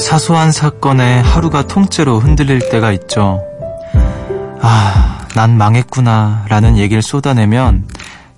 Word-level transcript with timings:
사소한 0.00 0.50
사건에 0.50 1.20
하루가 1.20 1.66
통째로 1.66 2.18
흔들릴 2.20 2.70
때가 2.70 2.90
있죠. 2.92 3.44
아, 4.60 5.26
난 5.34 5.56
망했구나 5.56 6.46
라는 6.48 6.76
얘기를 6.78 7.02
쏟아내면 7.02 7.86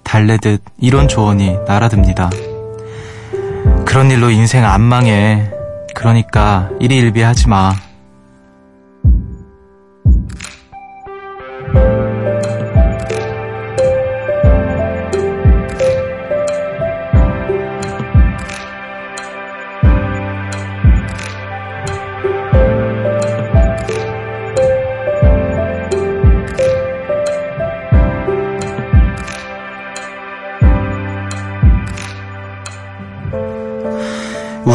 달래듯 0.02 0.62
이런 0.78 1.08
조언이 1.08 1.56
날아듭니다. 1.66 2.30
그런 3.86 4.10
일로 4.10 4.30
인생 4.30 4.64
안 4.64 4.82
망해. 4.82 5.50
그러니까 5.94 6.68
일희일비하지 6.80 7.48
마. 7.48 7.74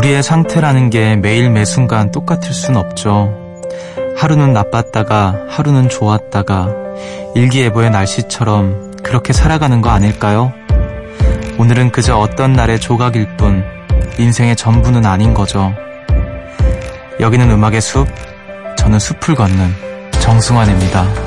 우리의 0.08 0.24
상태라는 0.24 0.90
게 0.90 1.18
매일 1.18 1.50
매순간 1.50 2.12
똑같을 2.12 2.54
순 2.54 2.78
없죠. 2.78 3.34
하루는 4.16 4.54
나빴다가 4.54 5.36
하루는 5.50 5.90
좋았다가 5.90 6.70
일기예보의 7.36 7.90
날씨처럼 7.90 8.96
그렇게 9.04 9.34
살아가는 9.34 9.82
거 9.82 9.90
아닐까요? 9.90 10.54
오늘은 11.58 11.92
그저 11.92 12.16
어떤 12.18 12.54
날의 12.54 12.80
조각일 12.80 13.36
뿐 13.36 13.66
인생의 14.18 14.56
전부는 14.56 15.06
아닌 15.06 15.34
거죠. 15.34 15.74
여기는 17.20 17.52
음악의 17.52 17.82
숲, 17.82 18.08
저는 18.78 19.00
숲을 19.00 19.36
걷는 19.36 19.74
정승환입니다. 20.22 21.27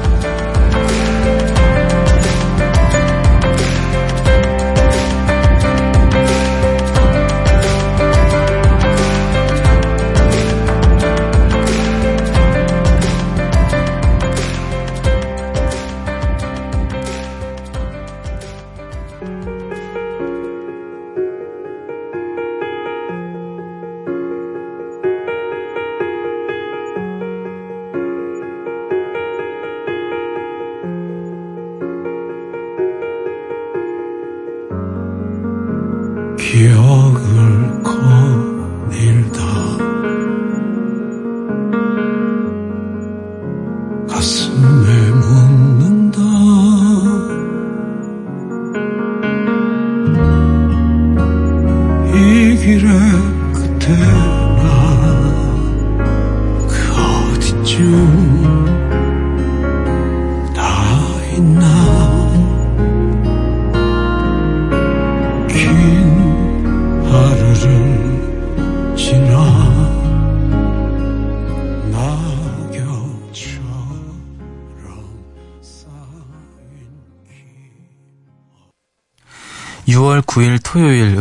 6월 36.50 38.39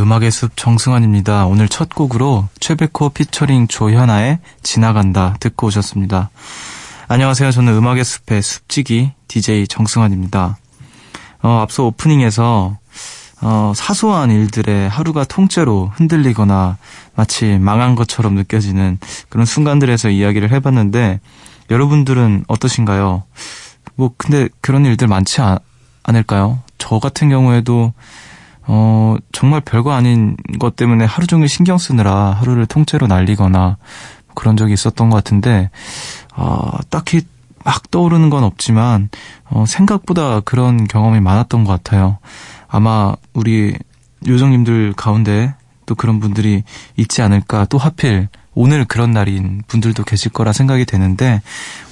음악의 0.09 0.31
숲 0.31 0.57
정승환입니다. 0.57 1.45
오늘 1.45 1.69
첫 1.69 1.93
곡으로 1.93 2.47
최백호 2.59 3.09
피처링 3.09 3.67
조현아의 3.67 4.39
지나간다 4.63 5.35
듣고 5.39 5.67
오셨습니다. 5.67 6.31
안녕하세요. 7.07 7.51
저는 7.51 7.75
음악의 7.75 8.03
숲의 8.03 8.41
숲지기 8.41 9.11
DJ 9.27 9.67
정승환입니다. 9.67 10.57
어, 11.43 11.59
앞서 11.61 11.83
오프닝에서 11.85 12.79
어, 13.41 13.73
사소한 13.75 14.31
일들에 14.31 14.87
하루가 14.87 15.25
통째로 15.25 15.91
흔들리거나 15.93 16.77
마치 17.13 17.59
망한 17.59 17.93
것처럼 17.93 18.33
느껴지는 18.33 18.97
그런 19.29 19.45
순간들에서 19.45 20.09
이야기를 20.09 20.51
해봤는데 20.51 21.19
여러분들은 21.69 22.45
어떠신가요? 22.47 23.25
뭐 23.93 24.11
근데 24.17 24.49
그런 24.59 24.87
일들 24.87 25.07
많지 25.07 25.41
않, 25.41 25.59
않을까요? 26.01 26.63
저 26.79 26.97
같은 26.97 27.29
경우에도 27.29 27.93
어, 28.71 29.15
정말 29.31 29.61
별거 29.61 29.93
아닌 29.93 30.37
것 30.59 30.75
때문에 30.75 31.03
하루 31.03 31.25
종일 31.25 31.49
신경 31.49 31.79
쓰느라 31.79 32.33
하루를 32.33 32.67
통째로 32.67 33.07
날리거나 33.07 33.77
그런 34.35 34.57
적이 34.57 34.73
있었던 34.73 35.09
것 35.09 35.15
같은데, 35.15 35.71
어, 36.35 36.77
딱히 36.91 37.21
막 37.65 37.89
떠오르는 37.89 38.29
건 38.29 38.43
없지만, 38.43 39.09
어, 39.45 39.65
생각보다 39.67 40.41
그런 40.41 40.87
경험이 40.87 41.19
많았던 41.19 41.63
것 41.63 41.71
같아요. 41.71 42.19
아마 42.67 43.15
우리 43.33 43.75
요정님들 44.27 44.93
가운데 44.95 45.55
또 45.87 45.95
그런 45.95 46.19
분들이 46.19 46.61
있지 46.95 47.23
않을까, 47.23 47.65
또 47.65 47.79
하필 47.79 48.27
오늘 48.53 48.85
그런 48.85 49.11
날인 49.11 49.63
분들도 49.67 50.03
계실 50.03 50.31
거라 50.31 50.53
생각이 50.53 50.85
되는데, 50.85 51.41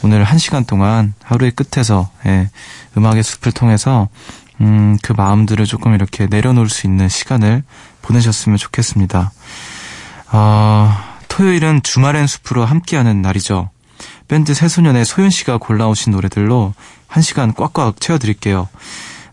오늘 0.04 0.24
한 0.24 0.38
시간 0.38 0.64
동안 0.64 1.16
하루의 1.24 1.54
끝에서, 1.54 2.12
예, 2.28 2.52
음악의 2.96 3.24
숲을 3.24 3.52
통해서 3.52 4.10
음, 4.62 4.98
그 5.02 5.14
마음들을 5.14 5.66
조금 5.66 5.94
이렇게 5.94 6.28
내려놓을 6.28 6.70
수 6.70 6.88
있는 6.88 7.10
시간을 7.10 7.64
보내셨으면 8.02 8.58
좋겠습니다. 8.58 9.32
어, 10.32 10.98
토요일은 11.28 11.82
주말엔 11.84 12.28
숲으로 12.28 12.66
함께하는 12.66 13.22
날이죠. 13.22 13.70
밴드 14.28 14.54
새소년의 14.54 15.06
소연 15.06 15.30
씨가 15.30 15.58
골라오신 15.58 16.12
노래들로 16.12 16.74
한 17.08 17.24
시간 17.24 17.54
꽉꽉 17.54 18.00
채워드릴게요. 18.02 18.68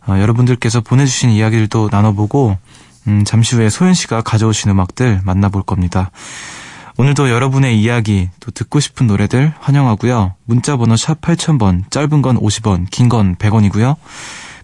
어, 0.07 0.19
여러분들께서 0.19 0.81
보내주신 0.83 1.31
이야기들도 1.31 1.89
나눠보고 1.91 2.59
음, 3.07 3.25
잠시 3.25 3.57
후에 3.57 3.71
소연 3.71 3.95
씨가 3.95 4.23
가져오신 4.23 4.71
음악들 4.71 5.21
만나볼 5.25 5.63
겁니다. 5.63 6.11
오늘도 6.97 7.29
여러분의 7.29 7.81
이야기 7.81 8.29
또 8.39 8.51
듣고 8.53 8.79
싶은 8.79 9.07
노래들 9.09 9.53
환영하고요. 9.59 10.35
문자 10.45 10.77
번호 10.77 10.97
샵 10.97 11.21
8000번 11.21 11.91
짧은 11.91 12.23
건 12.23 12.39
50원 12.39 12.87
긴 12.91 13.09
건 13.09 13.35
100원이고요. 13.37 13.97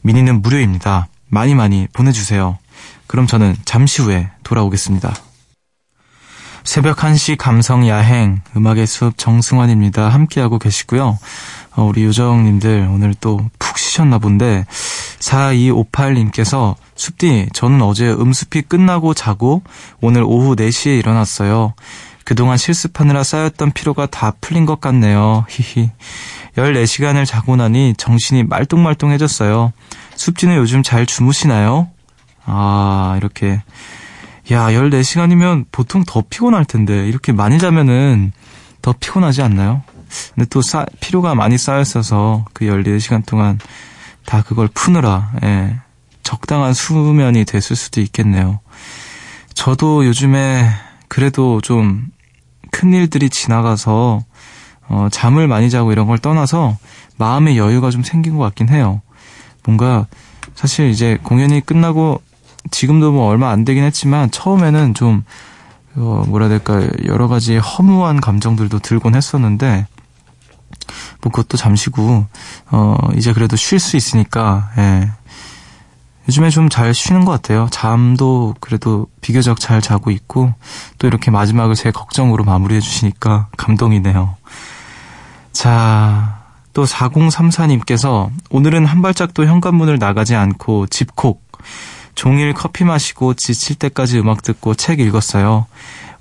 미니는 0.02 0.42
무료입니다. 0.42 1.08
많이 1.28 1.54
많이 1.54 1.86
보내주세요. 1.92 2.58
그럼 3.06 3.26
저는 3.26 3.56
잠시 3.64 4.02
후에 4.02 4.30
돌아오겠습니다. 4.42 5.14
새벽 6.64 6.98
1시 6.98 7.36
감성 7.38 7.88
야행 7.88 8.42
음악의 8.56 8.86
숲 8.86 9.16
정승환입니다. 9.16 10.08
함께하고 10.08 10.58
계시고요. 10.58 11.18
어, 11.76 11.82
우리 11.84 12.04
요정님들 12.04 12.88
오늘 12.90 13.14
또 13.14 13.48
푹 13.70 13.78
쉬셨나 13.78 14.18
본데 14.18 14.66
4258님께서 15.20 16.74
숲디 16.96 17.50
저는 17.52 17.82
어제 17.82 18.10
음습이 18.10 18.62
끝나고 18.62 19.14
자고 19.14 19.62
오늘 20.00 20.24
오후 20.24 20.56
4시에 20.56 20.98
일어났어요. 20.98 21.74
그동안 22.24 22.56
실습하느라 22.56 23.22
쌓였던 23.22 23.70
피로가 23.72 24.06
다 24.06 24.32
풀린 24.40 24.66
것 24.66 24.80
같네요. 24.80 25.46
히히. 25.48 25.90
14시간을 26.56 27.26
자고 27.26 27.54
나니 27.54 27.94
정신이 27.96 28.42
말똥말똥해졌어요. 28.44 29.72
숲지는 30.20 30.56
요즘 30.56 30.82
잘 30.82 31.06
주무시나요? 31.06 31.88
아, 32.44 33.14
이렇게. 33.16 33.62
야, 34.50 34.70
14시간이면 34.70 35.64
보통 35.72 36.04
더 36.06 36.22
피곤할 36.28 36.66
텐데, 36.66 37.08
이렇게 37.08 37.32
많이 37.32 37.58
자면은 37.58 38.32
더 38.82 38.92
피곤하지 38.98 39.40
않나요? 39.40 39.82
근데 40.34 40.46
또 40.50 40.60
쌓, 40.60 40.84
피로가 41.00 41.34
많이 41.34 41.56
쌓였어서 41.56 42.44
그 42.52 42.66
14시간 42.66 43.24
동안 43.24 43.58
다 44.26 44.42
그걸 44.42 44.68
푸느라, 44.68 45.30
예, 45.42 45.78
적당한 46.22 46.74
수면이 46.74 47.46
됐을 47.46 47.74
수도 47.74 48.02
있겠네요. 48.02 48.60
저도 49.54 50.04
요즘에 50.04 50.68
그래도 51.08 51.62
좀 51.62 52.10
큰 52.70 52.92
일들이 52.92 53.30
지나가서 53.30 54.20
어, 54.88 55.08
잠을 55.10 55.46
많이 55.46 55.70
자고 55.70 55.92
이런 55.92 56.06
걸 56.06 56.18
떠나서 56.18 56.76
마음의 57.16 57.58
여유가 57.58 57.90
좀 57.90 58.02
생긴 58.02 58.36
것 58.36 58.42
같긴 58.44 58.68
해요. 58.68 59.02
뭔가 59.70 60.06
사실 60.54 60.90
이제 60.90 61.16
공연이 61.22 61.60
끝나고 61.60 62.20
지금도 62.70 63.12
뭐 63.12 63.28
얼마 63.28 63.50
안 63.50 63.64
되긴 63.64 63.84
했지만 63.84 64.30
처음에는 64.30 64.94
좀 64.94 65.24
어, 65.96 66.24
뭐라 66.28 66.46
해야 66.46 66.58
될까, 66.58 66.88
여러 67.04 67.26
가지 67.26 67.56
허무한 67.56 68.20
감정들도 68.20 68.78
들곤 68.78 69.16
했었는데, 69.16 69.88
뭐 71.20 71.32
그것도 71.32 71.56
잠시고, 71.56 72.26
어, 72.70 72.96
이제 73.16 73.32
그래도 73.32 73.56
쉴 73.56 73.80
수 73.80 73.96
있으니까, 73.96 74.70
예. 74.78 75.10
요즘에 76.28 76.50
좀 76.50 76.68
잘 76.68 76.94
쉬는 76.94 77.24
것 77.24 77.32
같아요. 77.32 77.66
잠도 77.72 78.54
그래도 78.60 79.08
비교적 79.20 79.58
잘 79.58 79.80
자고 79.82 80.12
있고, 80.12 80.54
또 80.98 81.08
이렇게 81.08 81.32
마지막을 81.32 81.74
제 81.74 81.90
걱정으로 81.90 82.44
마무리해 82.44 82.80
주시니까 82.80 83.48
감동이네요. 83.56 84.36
자, 85.52 86.39
또 86.72 86.84
4034님께서 86.84 88.30
오늘은 88.50 88.86
한 88.86 89.02
발짝도 89.02 89.46
현관문을 89.46 89.98
나가지 89.98 90.34
않고 90.34 90.86
집콕, 90.86 91.42
종일 92.14 92.52
커피 92.52 92.84
마시고 92.84 93.34
지칠 93.34 93.76
때까지 93.76 94.18
음악 94.18 94.42
듣고 94.42 94.74
책 94.74 95.00
읽었어요. 95.00 95.66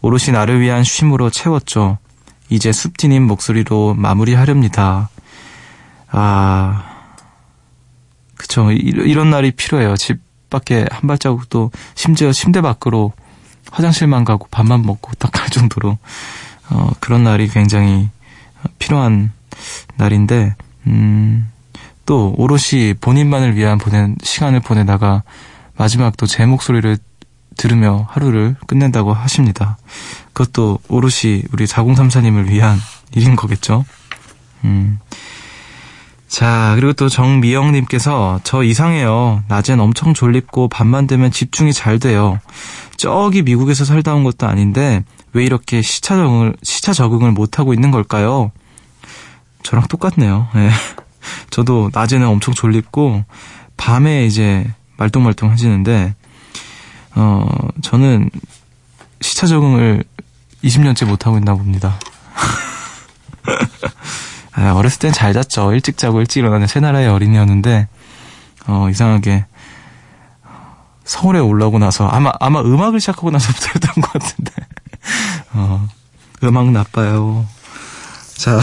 오롯이 0.01 0.31
나를 0.31 0.61
위한 0.61 0.83
쉼으로 0.83 1.29
채웠죠. 1.29 1.97
이제 2.49 2.71
숲디님 2.71 3.23
목소리로 3.23 3.93
마무리하렵니다. 3.95 5.09
아, 6.11 6.83
그쵸. 8.35 8.71
이런 8.71 9.29
날이 9.29 9.51
필요해요. 9.51 9.97
집 9.97 10.19
밖에 10.49 10.85
한 10.89 11.07
발자국도 11.07 11.71
심지어 11.93 12.31
침대 12.31 12.61
밖으로 12.61 13.13
화장실만 13.71 14.25
가고 14.25 14.47
밥만 14.49 14.81
먹고 14.81 15.11
딱 15.19 15.31
갈 15.31 15.49
정도로 15.49 15.97
어, 16.69 16.91
그런 16.99 17.23
날이 17.23 17.47
굉장히 17.47 18.09
필요한 18.77 19.31
날인데 19.97 20.55
음, 20.87 21.49
또 22.05 22.33
오롯이 22.37 22.95
본인만을 22.99 23.55
위한 23.55 23.77
보낸 23.77 24.15
시간을 24.23 24.61
보내다가 24.61 25.23
마지막 25.77 26.17
또 26.17 26.25
제 26.25 26.45
목소리를 26.45 26.97
들으며 27.57 28.07
하루를 28.09 28.55
끝낸다고 28.67 29.13
하십니다. 29.13 29.77
그것도 30.33 30.79
오롯이 30.87 31.43
우리 31.51 31.65
4034님을 31.65 32.47
위한 32.47 32.79
일인 33.13 33.35
거겠죠? 33.35 33.83
음. 34.63 34.99
자, 36.27 36.73
그리고 36.75 36.93
또 36.93 37.09
정미영님께서 37.09 38.39
저 38.43 38.63
이상해요. 38.63 39.43
낮엔 39.47 39.79
엄청 39.79 40.13
졸립고 40.13 40.69
밤만 40.69 41.07
되면 41.07 41.31
집중이 41.31 41.73
잘 41.73 41.99
돼요. 41.99 42.39
저기 42.97 43.41
미국에서 43.41 43.83
살다 43.83 44.13
온 44.13 44.23
것도 44.23 44.47
아닌데 44.47 45.03
왜 45.33 45.43
이렇게 45.43 45.81
시차 45.81 46.15
적응을, 46.15 46.55
시차 46.63 46.93
적응을 46.93 47.31
못하고 47.31 47.73
있는 47.73 47.91
걸까요? 47.91 48.51
저랑 49.63 49.87
똑같네요. 49.87 50.47
네. 50.55 50.69
저도 51.49 51.89
낮에는 51.93 52.27
엄청 52.27 52.53
졸립고 52.53 53.23
밤에 53.77 54.25
이제 54.25 54.71
말똥말똥 54.97 55.49
하시는데 55.51 56.15
어, 57.15 57.47
저는 57.81 58.29
시차 59.21 59.47
적응을 59.47 60.03
20년째 60.63 61.05
못 61.05 61.25
하고 61.25 61.37
있나 61.37 61.53
봅니다. 61.55 61.99
아, 64.53 64.73
어렸을 64.73 64.99
땐 64.99 65.11
잘 65.13 65.33
잤죠. 65.33 65.73
일찍 65.73 65.97
자고 65.97 66.19
일찍 66.19 66.39
일어나는 66.39 66.67
새 66.67 66.79
나라의 66.79 67.07
어린이였는데, 67.07 67.87
어, 68.67 68.89
이상하게, 68.89 69.45
서울에 71.05 71.39
올라오고 71.39 71.79
나서, 71.79 72.07
아마, 72.07 72.31
아마 72.39 72.61
음악을 72.61 72.99
시작하고 72.99 73.31
나서부터였던 73.31 73.95
것 74.01 74.13
같은데, 74.13 74.51
어, 75.53 75.87
음악 76.43 76.71
나빠요. 76.71 77.45
자, 78.35 78.59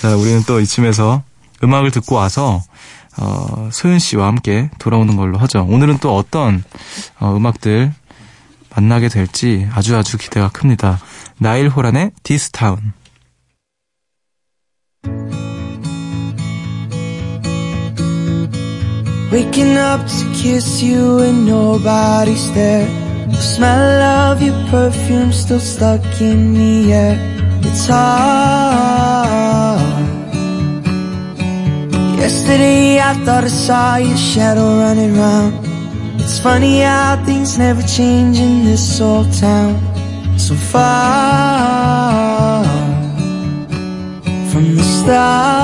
자, 0.00 0.16
우리는 0.16 0.42
또 0.46 0.60
이쯤에서 0.60 1.22
음악을 1.62 1.90
듣고 1.90 2.16
와서, 2.16 2.62
어, 3.18 3.68
소윤 3.72 3.98
씨와 3.98 4.26
함께 4.26 4.70
돌아오는 4.78 5.14
걸로 5.16 5.38
하죠. 5.38 5.66
오늘은 5.68 5.98
또 5.98 6.16
어떤 6.16 6.64
어, 7.20 7.36
음악들 7.36 7.92
만나게 8.74 9.08
될지 9.08 9.68
아주 9.74 9.96
아주 9.96 10.16
기대가 10.16 10.48
큽니다. 10.48 10.98
나일 11.38 11.68
호란의 11.68 12.12
디스타운. 12.22 12.92
Waking 19.30 19.78
up 19.78 20.06
to 20.06 20.32
kiss 20.34 20.82
you 20.82 21.20
and 21.20 21.46
nobody's 21.46 22.52
there. 22.52 22.86
The 23.28 23.40
smell 23.40 24.02
of 24.30 24.42
your 24.42 24.54
perfume 24.70 25.32
still 25.32 25.58
stuck 25.58 26.02
in 26.20 26.52
the 26.52 26.92
air. 26.92 27.18
It's 27.62 27.86
hard. 27.86 29.41
Yesterday 32.22 33.00
I 33.00 33.14
thought 33.24 33.42
I 33.42 33.48
saw 33.48 33.96
your 33.96 34.16
shadow 34.16 34.78
running 34.78 35.16
round. 35.16 35.58
It's 36.20 36.38
funny 36.38 36.82
how 36.82 37.20
things 37.24 37.58
never 37.58 37.82
change 37.82 38.38
in 38.38 38.64
this 38.64 39.00
old 39.00 39.32
town. 39.32 39.74
So 40.38 40.54
far 40.54 42.64
from 44.50 44.76
the 44.76 44.84
start 44.84 45.61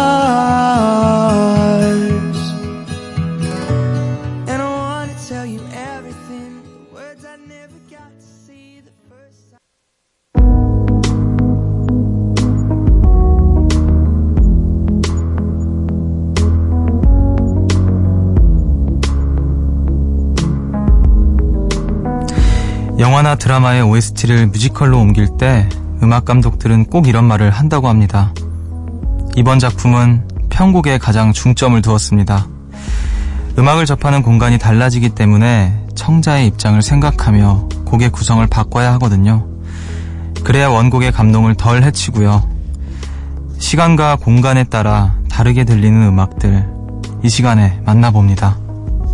영화나 23.19 23.35
드라마의 23.35 23.83
OST를 23.83 24.47
뮤지컬로 24.47 25.01
옮길 25.01 25.27
때 25.39 25.69
음악 26.05 26.25
감독들은 26.25 26.85
꼭 26.85 27.09
이런 27.09 27.25
말을 27.25 27.51
한다고 27.51 27.89
합니다. 27.89 28.33
이번 29.35 29.59
작품은 29.59 30.29
편곡에 30.51 30.99
가장 30.99 31.33
중점을 31.33 31.83
두었습니다. 31.83 32.47
음악을 33.59 33.87
접하는 33.87 34.23
공간이 34.23 34.57
달라지기 34.57 35.17
때문에 35.17 35.85
청자의 35.97 36.47
입장을 36.47 36.81
생각하며 36.81 37.69
곡의 37.87 38.11
구성을 38.11 38.47
바꿔야 38.47 38.93
하거든요. 38.93 39.49
그래야 40.45 40.69
원곡의 40.69 41.11
감동을 41.11 41.57
덜 41.57 41.83
해치고요. 41.83 42.49
시간과 43.59 44.15
공간에 44.15 44.63
따라 44.63 45.17
다르게 45.29 45.65
들리는 45.65 46.01
음악들 46.07 46.69
이 47.25 47.29
시간에 47.29 47.81
만나봅니다. 47.85 48.57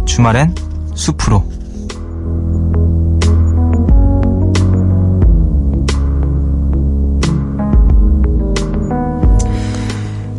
주말엔 0.04 0.54
숲으로 0.94 1.63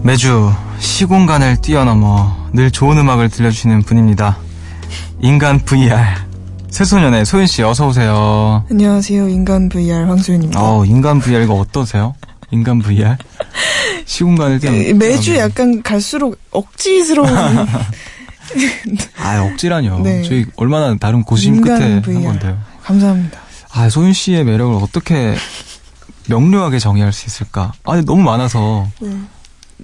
매주 0.06 0.54
시공간을 0.78 1.62
뛰어넘어 1.62 2.38
늘 2.54 2.70
좋은 2.70 2.96
음악을 3.00 3.30
들려주시는 3.30 3.82
분입니다. 3.82 4.38
인간 5.20 5.58
VR. 5.66 5.98
새소년의 6.70 7.26
소윤 7.26 7.48
씨 7.48 7.64
어서 7.64 7.88
오세요. 7.88 8.64
안녕하세요. 8.70 9.28
인간 9.30 9.68
VR 9.68 10.04
황소윤입니다. 10.06 10.62
어, 10.62 10.86
인간 10.86 11.20
VR 11.20 11.42
이거 11.46 11.56
어떠세요? 11.56 12.14
인간 12.52 12.78
VR? 12.84 13.18
시공간을 14.06 14.60
뛰어넘어. 14.60 14.94
매주 14.94 15.36
약간 15.38 15.82
갈수록 15.82 16.38
억지스러운. 16.52 17.28
아, 19.18 19.42
억지라뇨. 19.44 20.02
네. 20.02 20.22
저희 20.22 20.46
얼마나 20.56 20.96
다른 20.98 21.24
고심 21.24 21.62
끝에 21.62 22.04
VR. 22.04 22.18
한 22.18 22.24
건데요. 22.26 22.58
감사합니다. 22.84 23.40
아, 23.72 23.90
소윤 23.90 24.14
씨의 24.14 24.44
매력을 24.44 24.76
어떻게 24.84 25.34
명료하게 26.30 26.78
정의할 26.78 27.12
수 27.12 27.26
있을까? 27.26 27.72
아, 27.86 28.00
너무 28.02 28.22
많아서. 28.22 28.88
네. 29.02 29.10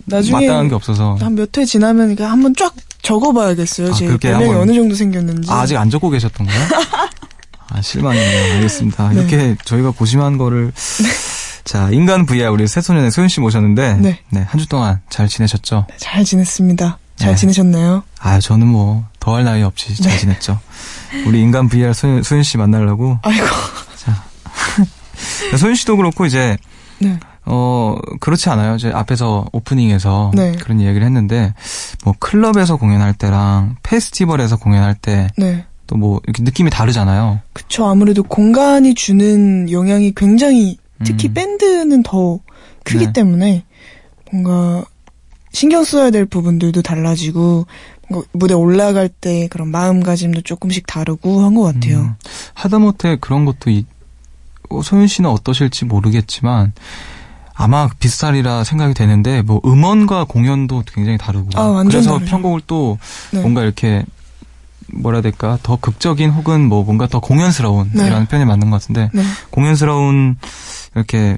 나중에 0.05 0.47
마땅한 0.47 0.69
게 0.69 0.75
없어서 0.75 1.15
한 1.19 1.33
몇 1.35 1.57
회 1.57 1.65
지나면 1.65 2.17
한번 2.19 2.55
쫙 2.55 2.73
적어봐야겠어요. 3.01 3.89
아, 3.89 3.93
제 3.93 4.07
한번... 4.07 4.55
어느 4.57 4.73
정도 4.73 4.95
생겼는지. 4.95 5.49
아, 5.51 5.61
아직 5.61 5.75
안 5.77 5.89
적고 5.89 6.09
계셨던 6.09 6.45
거예요? 6.47 6.61
아 7.73 7.81
실망이네요. 7.81 8.53
알겠습니다. 8.55 9.09
네. 9.09 9.19
이렇게 9.21 9.55
저희가 9.65 9.91
고심한 9.91 10.37
거를 10.37 10.71
네. 10.73 11.09
자 11.63 11.89
인간 11.91 12.25
VR 12.25 12.49
우리 12.51 12.67
새소년의 12.67 13.11
소윤 13.11 13.29
씨 13.29 13.39
모셨는데 13.39 13.93
네. 13.97 14.19
네 14.29 14.43
한 14.45 14.59
주 14.59 14.67
동안 14.67 14.99
잘 15.09 15.27
지내셨죠? 15.27 15.85
네, 15.89 15.95
잘 15.97 16.23
지냈습니다. 16.25 16.97
잘 17.15 17.29
네. 17.31 17.35
지내셨나요? 17.35 18.03
아 18.19 18.39
저는 18.39 18.67
뭐 18.67 19.05
더할 19.19 19.43
나위 19.45 19.61
없이 19.63 19.95
잘 20.01 20.11
네. 20.11 20.17
지냈죠. 20.17 20.59
우리 21.27 21.39
인간 21.41 21.69
VR 21.69 21.93
소윤, 21.93 22.23
소윤 22.23 22.43
씨 22.43 22.57
만나려고. 22.57 23.19
아이고. 23.23 23.45
자 23.97 24.23
소윤 25.57 25.75
씨도 25.75 25.97
그렇고 25.97 26.25
이제. 26.25 26.57
네. 26.99 27.19
어, 27.53 27.97
그렇지 28.21 28.49
않아요. 28.49 28.75
이제 28.75 28.89
앞에서 28.93 29.45
오프닝에서 29.51 30.31
네. 30.33 30.53
그런 30.53 30.79
이야기를 30.79 31.05
했는데, 31.05 31.53
뭐, 32.05 32.13
클럽에서 32.17 32.77
공연할 32.77 33.13
때랑 33.13 33.75
페스티벌에서 33.83 34.57
공연할 34.57 34.95
때, 34.95 35.27
네. 35.37 35.65
또 35.87 35.97
뭐 35.97 36.21
이렇게 36.23 36.41
느낌이 36.43 36.69
다르잖아요. 36.69 37.41
그쵸. 37.51 37.85
아무래도 37.85 38.23
공간이 38.23 38.95
주는 38.95 39.69
영향이 39.69 40.13
굉장히, 40.15 40.77
특히 41.03 41.27
음. 41.27 41.33
밴드는 41.33 42.03
더 42.03 42.39
크기 42.85 43.07
네. 43.07 43.13
때문에, 43.13 43.65
뭔가, 44.31 44.85
신경 45.51 45.83
써야 45.83 46.09
될 46.11 46.25
부분들도 46.25 46.81
달라지고, 46.81 47.65
뭐 48.09 48.23
무대 48.33 48.53
올라갈 48.53 49.09
때 49.09 49.47
그런 49.49 49.67
마음가짐도 49.69 50.41
조금씩 50.41 50.85
다르고 50.87 51.41
한 51.41 51.53
것 51.55 51.63
같아요. 51.63 51.99
음, 51.99 52.13
하다못해 52.53 53.17
그런 53.21 53.43
것도 53.45 53.69
이, 53.69 53.85
어, 54.69 54.81
소윤 54.81 55.07
씨는 55.07 55.29
어떠실지 55.29 55.85
모르겠지만 55.85 56.71
아마 57.53 57.87
비슷하리라 57.99 58.63
생각이 58.63 58.93
되는데 58.93 59.41
뭐 59.41 59.61
음원과 59.65 60.25
공연도 60.25 60.83
굉장히 60.93 61.17
다르고 61.17 61.49
아, 61.55 61.83
그래서 61.83 62.11
다르죠. 62.13 62.31
편곡을 62.31 62.61
또 62.67 62.97
네. 63.31 63.41
뭔가 63.41 63.61
이렇게 63.63 64.03
뭐라 64.93 65.17
해야 65.17 65.21
될까 65.21 65.57
더 65.63 65.75
극적인 65.77 66.31
혹은 66.31 66.67
뭐 66.67 66.83
뭔가 66.83 67.07
더 67.07 67.19
공연스러운 67.19 67.91
네. 67.93 68.07
이라는 68.07 68.25
표현이 68.27 68.45
맞는 68.45 68.69
것 68.69 68.81
같은데 68.81 69.09
네. 69.13 69.23
공연스러운 69.51 70.37
이렇게 70.95 71.37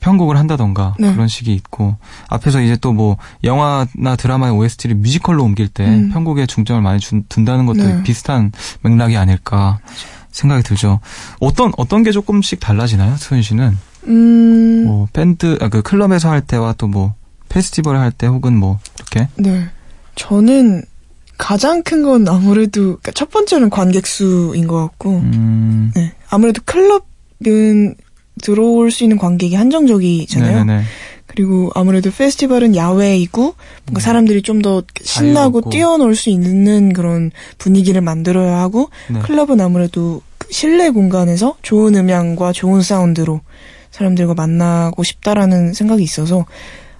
편곡을 0.00 0.36
한다던가 0.36 0.94
네. 1.00 1.12
그런 1.12 1.26
식이 1.26 1.52
있고 1.54 1.96
앞에서 2.28 2.60
이제 2.60 2.76
또 2.76 2.92
뭐 2.92 3.16
영화나 3.44 4.16
드라마의 4.16 4.52
OST를 4.54 4.96
뮤지컬로 4.96 5.44
옮길 5.44 5.68
때 5.68 5.84
음. 5.84 6.10
편곡에 6.12 6.46
중점을 6.46 6.80
많이 6.82 7.00
준, 7.00 7.24
둔다는 7.28 7.66
것도 7.66 7.82
네. 7.82 8.02
비슷한 8.02 8.50
맥락이 8.82 9.16
아닐까 9.16 9.78
생각이 10.38 10.62
들죠. 10.62 11.00
어떤 11.40 11.72
어떤 11.76 12.02
게 12.02 12.12
조금씩 12.12 12.60
달라지나요, 12.60 13.16
소연 13.16 13.42
씨는? 13.42 13.76
음, 14.06 14.84
뭐 14.86 15.08
밴드 15.12 15.58
아, 15.60 15.68
그 15.68 15.82
클럽에서 15.82 16.30
할 16.30 16.40
때와 16.40 16.72
또 16.74 16.86
뭐 16.88 17.14
페스티벌 17.48 17.96
할 17.96 18.12
때 18.12 18.26
혹은 18.26 18.56
뭐 18.56 18.78
이렇게 18.96 19.28
네. 19.36 19.68
저는 20.16 20.82
가장 21.38 21.82
큰 21.82 22.02
건 22.02 22.28
아무래도 22.28 22.80
그러니까 22.82 23.12
첫 23.12 23.30
번째는 23.30 23.70
관객 23.70 24.06
수인 24.06 24.66
것 24.66 24.76
같고, 24.82 25.16
음 25.18 25.92
네. 25.94 26.12
아무래도 26.30 26.60
클럽은 26.64 27.94
들어올 28.42 28.90
수 28.90 29.02
있는 29.04 29.18
관객이 29.18 29.54
한정적이잖아요. 29.54 30.64
네네네. 30.64 30.84
그리고 31.26 31.70
아무래도 31.74 32.10
페스티벌은 32.10 32.74
야외이고 32.74 33.54
뭔가 33.86 34.00
사람들이 34.00 34.42
좀 34.42 34.62
더 34.62 34.82
신나고. 35.02 35.70
뛰어놀 35.70 36.16
수 36.16 36.30
있는 36.30 36.92
그런 36.92 37.30
분위기를 37.58 38.00
만들어야 38.00 38.58
하고 38.58 38.90
네. 39.08 39.20
클럽은 39.20 39.60
아무래도 39.60 40.20
그 40.20 40.27
실내 40.50 40.90
공간에서 40.90 41.56
좋은 41.62 41.94
음향과 41.96 42.52
좋은 42.52 42.82
사운드로 42.82 43.40
사람들과 43.90 44.34
만나고 44.34 45.02
싶다라는 45.02 45.72
생각이 45.74 46.02
있어서 46.02 46.46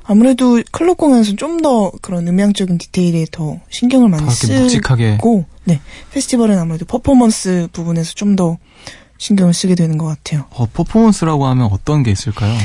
아무래도 0.05 0.63
클럽 0.73 0.97
공연에서 0.97 1.37
좀 1.37 1.59
더 1.63 1.91
그런 2.03 2.27
음향적인 2.29 2.79
디테일에 2.79 3.27
더 3.31 3.59
신경을 3.69 4.09
많이 4.09 4.25
더 4.25 4.33
이렇게 4.47 4.61
묵직하게. 4.61 5.13
쓰고 5.17 5.45
네 5.65 5.81
페스티벌은 6.13 6.57
아무래도 6.59 6.85
퍼포먼스 6.87 7.69
부분에서 7.73 8.15
좀 8.15 8.37
더 8.37 8.57
신경을 9.19 9.53
쓰게 9.53 9.75
되는 9.75 9.99
것 9.99 10.07
같아요. 10.07 10.47
어, 10.51 10.67
퍼포먼스라고 10.73 11.47
하면 11.49 11.69
어떤 11.73 12.03
게 12.03 12.11
있을까요? 12.13 12.57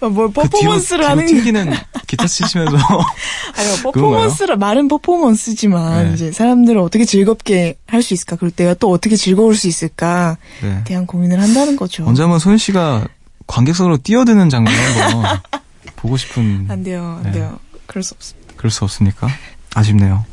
뭘 0.00 0.32
퍼포먼스를 0.32 1.04
그 1.04 1.08
뒤로, 1.08 1.08
하는 1.08 1.26
뒤로 1.26 1.38
튕기는 1.38 1.72
기타 2.06 2.26
치시면서 2.26 2.76
아니요, 3.56 3.74
퍼포먼스라, 3.82 4.56
말은 4.56 4.88
퍼포먼스지만, 4.88 6.08
네. 6.08 6.14
이제 6.14 6.32
사람들을 6.32 6.78
어떻게 6.80 7.04
즐겁게 7.04 7.76
할 7.86 8.02
수 8.02 8.14
있을까, 8.14 8.34
그럴 8.36 8.50
때가 8.50 8.74
또 8.74 8.90
어떻게 8.90 9.14
즐거울 9.16 9.54
수 9.54 9.68
있을까, 9.68 10.36
네. 10.60 10.82
대한 10.84 11.06
고민을 11.06 11.40
한다는 11.40 11.76
거죠. 11.76 12.04
언제 12.04 12.22
한번 12.22 12.38
소연 12.40 12.58
씨가 12.58 13.06
관객석으로 13.46 13.98
뛰어드는 13.98 14.48
장면 14.50 14.74
한번 14.74 15.38
보고 15.96 16.16
싶은 16.16 16.66
안 16.68 16.82
돼요, 16.82 17.18
안 17.18 17.30
네. 17.30 17.32
돼요. 17.38 17.58
그럴 17.86 18.02
수 18.02 18.14
없습니다. 18.14 18.54
그럴 18.56 18.70
수 18.72 18.84
없습니까? 18.84 19.28
아쉽네요. 19.74 20.24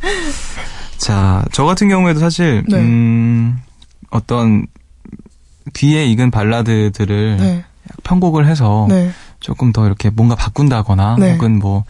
자, 0.97 1.45
저 1.51 1.63
같은 1.65 1.89
경우에도 1.89 2.19
사실 2.19 2.63
네. 2.67 2.77
음, 2.77 3.59
어떤 4.09 4.65
귀에 5.73 6.05
익은 6.05 6.31
발라드들을 6.31 7.37
네, 7.37 7.63
편곡을 8.03 8.47
해서 8.47 8.85
네, 8.89 9.11
조금 9.39 9.71
더 9.71 9.85
이렇게 9.85 10.09
뭔가 10.09 10.35
바꾼다거나 10.35 11.17
네. 11.19 11.33
혹은 11.33 11.59
뭐 11.59 11.83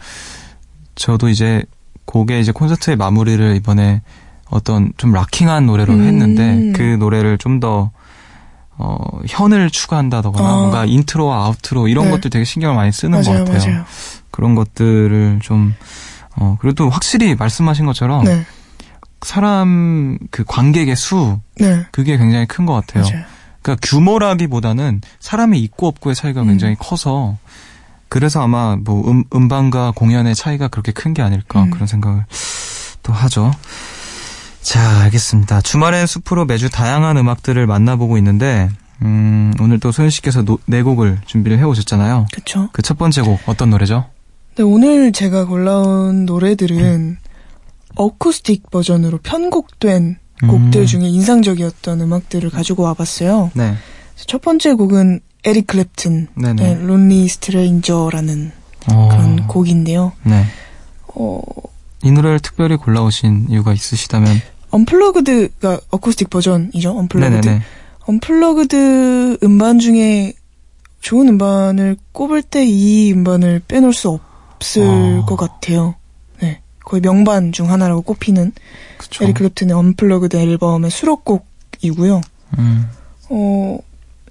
저도 0.94 1.28
이제 1.28 1.62
곡의 2.04 2.40
이제 2.40 2.52
콘서트의 2.52 2.96
마무리를 2.96 3.56
이번에 3.56 4.02
어떤 4.48 4.92
좀 4.96 5.12
락킹한 5.12 5.66
노래로 5.66 5.94
음. 5.94 6.06
했는데 6.06 6.72
그 6.76 6.82
노래를 6.82 7.38
좀더 7.38 7.90
어, 8.76 8.96
현을 9.28 9.70
추가한다거나 9.70 10.48
아. 10.48 10.56
뭔가 10.56 10.84
인트로와 10.86 11.44
아우트로 11.44 11.88
이런 11.88 12.06
네. 12.06 12.10
것들 12.12 12.30
되게 12.30 12.44
신경을 12.44 12.74
많이 12.74 12.90
쓰는 12.90 13.22
맞아요, 13.22 13.44
것 13.44 13.52
같아요. 13.52 13.72
맞아요. 13.72 13.84
그런 14.30 14.54
것들을 14.54 15.40
좀 15.42 15.74
어, 16.36 16.56
그래도 16.60 16.88
확실히 16.88 17.34
말씀하신 17.34 17.84
것처럼 17.84 18.24
네, 18.24 18.44
사람 19.22 20.18
그 20.30 20.44
관객의 20.44 20.96
수 20.96 21.38
네, 21.58 21.84
그게 21.92 22.16
굉장히 22.16 22.46
큰 22.46 22.64
것 22.64 22.72
같아요. 22.74 23.04
맞아요. 23.04 23.24
그러니까 23.62 23.86
규모라기보다는 23.86 25.00
사람이 25.20 25.58
있고 25.60 25.86
없고의 25.88 26.14
차이가 26.14 26.42
음. 26.42 26.48
굉장히 26.48 26.76
커서 26.78 27.36
그래서 28.08 28.42
아마 28.42 28.76
뭐 28.76 29.08
음, 29.10 29.24
음반과 29.32 29.92
공연의 29.94 30.34
차이가 30.34 30.68
그렇게 30.68 30.92
큰 30.92 31.14
게 31.14 31.22
아닐까 31.22 31.62
음. 31.64 31.70
그런 31.70 31.86
생각을 31.86 32.24
또 33.02 33.12
하죠. 33.12 33.50
자, 34.62 35.00
알겠습니다. 35.02 35.60
주말엔 35.62 36.06
숲으로 36.06 36.44
매주 36.44 36.68
다양한 36.70 37.16
음악들을 37.16 37.66
만나보고 37.66 38.18
있는데 38.18 38.68
음, 39.02 39.52
오늘 39.60 39.80
또 39.80 39.90
소연 39.92 40.10
씨께서 40.10 40.42
노- 40.42 40.58
네 40.66 40.82
곡을 40.82 41.20
준비를 41.24 41.58
해 41.58 41.62
오셨잖아요. 41.62 42.26
그쵸. 42.32 42.68
그첫 42.72 42.98
번째 42.98 43.22
곡 43.22 43.40
어떤 43.46 43.70
노래죠? 43.70 44.06
네, 44.56 44.62
오늘 44.62 45.12
제가 45.12 45.46
골라온 45.46 46.26
노래들은 46.26 47.16
어쿠스틱 47.96 48.70
버전으로 48.70 49.18
편곡된 49.18 50.18
곡들 50.48 50.82
음. 50.82 50.86
중에 50.86 51.08
인상적이었던 51.08 52.00
음악들을 52.00 52.50
가지고 52.50 52.84
와봤어요. 52.84 53.50
네, 53.54 53.74
첫 54.26 54.40
번째 54.40 54.74
곡은 54.74 55.20
에릭 55.44 55.66
클랩튼의 55.68 56.28
네네. 56.34 56.74
Lonely 56.82 57.28
Stranger라는 57.28 58.52
어, 58.92 59.08
그런 59.10 59.46
곡인데요. 59.46 60.12
네. 60.24 60.44
어, 61.14 61.40
이 62.02 62.10
노래를 62.10 62.40
특별히 62.40 62.76
골라오신 62.76 63.46
이유가 63.50 63.72
있으시다면 63.72 64.40
Unplugged가 64.70 65.80
어쿠스틱 65.90 66.30
버전이죠. 66.30 66.96
Unplugged. 66.96 67.46
네네네. 67.48 67.62
Unplugged 68.06 69.38
음반 69.42 69.78
중에 69.78 70.32
좋은 71.00 71.28
음반을 71.28 71.96
꼽을 72.12 72.42
때 72.42 72.64
이 72.66 73.12
음반을 73.12 73.62
빼놓을 73.66 73.92
수 73.92 74.18
없을 74.56 74.82
아. 75.22 75.24
것 75.26 75.36
같아요. 75.36 75.94
네. 76.90 77.00
거의 77.00 77.00
명반 77.02 77.52
중 77.52 77.70
하나라고 77.70 78.02
꼽히는 78.02 78.52
그쵸. 78.98 79.24
에릭 79.24 79.36
클랩튼의 79.36 79.70
Unplugged 79.72 80.36
앨범의 80.36 80.90
수록곡이고요. 80.90 82.20
음. 82.58 82.86
어, 83.28 83.78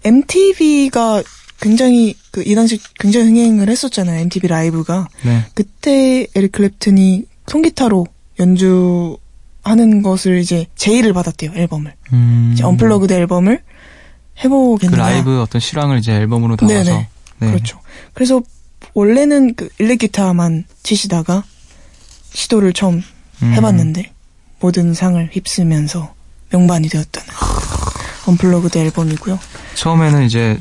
MTV가 0.03 1.23
굉장히 1.61 2.15
그 2.31 2.43
이 2.45 2.55
당시 2.55 2.79
굉장히 2.99 3.27
흥행을 3.27 3.69
했었잖아요. 3.69 4.19
MTV 4.21 4.47
라이브가. 4.47 5.07
네. 5.23 5.45
그때 5.53 6.27
에릭 6.35 6.51
클랩튼이 6.53 7.25
통기타로 7.47 8.05
연주하는 8.39 10.01
것을 10.03 10.37
이제 10.39 10.67
제의를 10.75 11.13
받았대요. 11.13 11.51
앨범을. 11.55 11.93
음. 12.13 12.51
이제 12.53 12.63
Unplugged 12.63 13.13
앨범을 13.13 13.57
그 13.57 14.43
해보겠느냐. 14.43 14.97
라이브 14.97 15.41
어떤 15.41 15.59
실황을 15.59 15.97
이제 15.97 16.13
앨범으로 16.13 16.55
담아서 16.55 16.83
네네. 16.83 17.07
네. 17.39 17.47
그렇죠. 17.47 17.79
그래서 18.13 18.41
원래는 18.93 19.55
그 19.55 19.69
일렉 19.79 19.99
기타만 19.99 20.65
치시다가 20.83 21.43
시도를 22.31 22.74
처음 22.74 23.03
음. 23.41 23.53
해봤는데 23.53 24.12
모든 24.59 24.93
상을 24.93 25.29
휩쓰면서 25.31 26.13
명반이 26.51 26.89
되었다는 26.89 27.29
Unplugged 28.27 28.77
앨범이고요. 28.77 29.39
처음에는 29.75 30.24
이제 30.24 30.59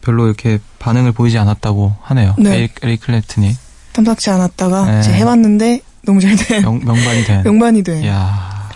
별로 0.00 0.26
이렇게 0.26 0.58
반응을 0.78 1.12
보이지 1.12 1.38
않았다고 1.38 1.96
하네요. 2.02 2.34
네. 2.38 2.70
에릭, 2.82 3.00
클랩튼이 3.00 3.54
탐탁치 3.92 4.30
않았다가 4.30 4.90
네. 4.90 5.00
이제 5.00 5.12
해봤는데 5.12 5.80
너무 6.02 6.20
잘 6.20 6.36
된. 6.36 6.62
명, 6.62 6.78
명반이 6.84 7.24
된. 7.24 7.42
명반이 7.44 7.82
된. 7.82 8.04
이야. 8.04 8.70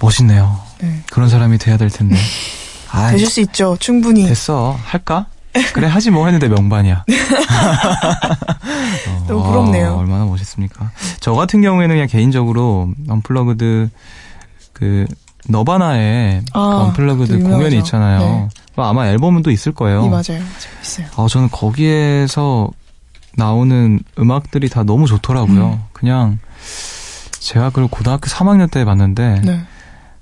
멋있네요. 0.00 0.60
네. 0.80 1.02
그런 1.10 1.28
사람이 1.28 1.58
돼야 1.58 1.76
될 1.76 1.88
텐데. 1.88 2.16
아, 2.90 3.10
되실 3.10 3.28
수 3.28 3.40
있죠. 3.40 3.76
충분히. 3.78 4.26
됐어. 4.26 4.78
할까? 4.84 5.26
그래 5.72 5.86
하지 5.86 6.10
뭐 6.10 6.26
했는데 6.26 6.48
명반이야. 6.48 7.04
어, 9.08 9.24
너무 9.28 9.42
부럽네요. 9.42 9.90
아, 9.90 9.96
얼마나 9.96 10.24
멋있습니까? 10.24 10.90
저 11.20 11.32
같은 11.32 11.60
경우에는 11.62 11.94
그냥 11.94 12.08
개인적으로 12.08 12.90
언플러그드 13.08 13.88
그 14.72 15.06
너바나의 15.48 16.42
아, 16.52 16.60
그 16.60 16.76
언플러그드 16.76 17.32
또 17.32 17.38
유명하죠. 17.38 17.56
공연이 17.56 17.78
있잖아요. 17.78 18.18
네. 18.18 18.48
그 18.74 18.82
아마 18.82 19.06
앨범은 19.08 19.42
또 19.42 19.50
있을 19.50 19.72
거예요. 19.72 20.04
이 20.04 20.08
맞아요. 20.08 20.22
맞아요. 20.38 20.42
있어요. 20.82 21.06
아, 21.16 21.26
저는 21.28 21.48
거기에서 21.50 22.68
나오는 23.36 24.00
음악들이 24.18 24.68
다 24.68 24.82
너무 24.82 25.06
좋더라고요. 25.06 25.66
음. 25.66 25.82
그냥 25.92 26.38
제가 27.38 27.70
그걸 27.70 27.86
고등학교 27.88 28.26
3학년 28.28 28.70
때 28.70 28.84
봤는데 28.84 29.40
네. 29.44 29.64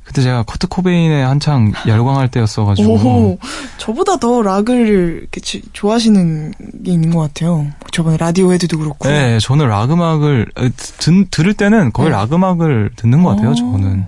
그때 0.05 0.21
제가 0.23 0.43
커트 0.43 0.67
코베인에 0.69 1.23
한창 1.23 1.73
열광할 1.87 2.29
때였어가지고 2.29 2.93
오, 2.93 3.39
저보다 3.79 4.19
더 4.19 4.43
락을 4.43 5.27
좋아하시는 5.73 6.53
게 6.85 6.93
있는 6.93 7.11
것 7.11 7.21
같아요. 7.21 7.67
저번에 7.91 8.19
라디오 8.19 8.53
헤드도 8.53 8.79
그렇고. 8.79 9.09
네, 9.09 9.39
저는 9.41 9.67
락 9.67 9.91
음악을 9.91 10.47
어, 10.57 10.69
드, 10.99 11.25
들을 11.31 11.55
때는 11.55 11.93
거의 11.93 12.11
네. 12.11 12.17
락 12.17 12.33
음악을 12.33 12.91
듣는 12.97 13.23
것 13.23 13.31
같아요. 13.31 13.51
오. 13.51 13.55
저는 13.55 14.07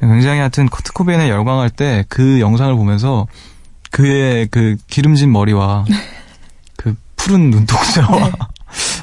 굉장히 0.00 0.38
하여튼 0.40 0.68
커트 0.68 0.92
코베인에 0.92 1.28
열광할 1.28 1.70
때 1.70 2.04
그 2.08 2.40
영상을 2.40 2.74
보면서 2.74 3.26
그의 3.90 4.48
그 4.50 4.76
기름진 4.88 5.32
머리와 5.32 5.84
그 6.76 6.94
푸른 7.16 7.50
눈동자와 7.50 8.28
네. 8.28 8.32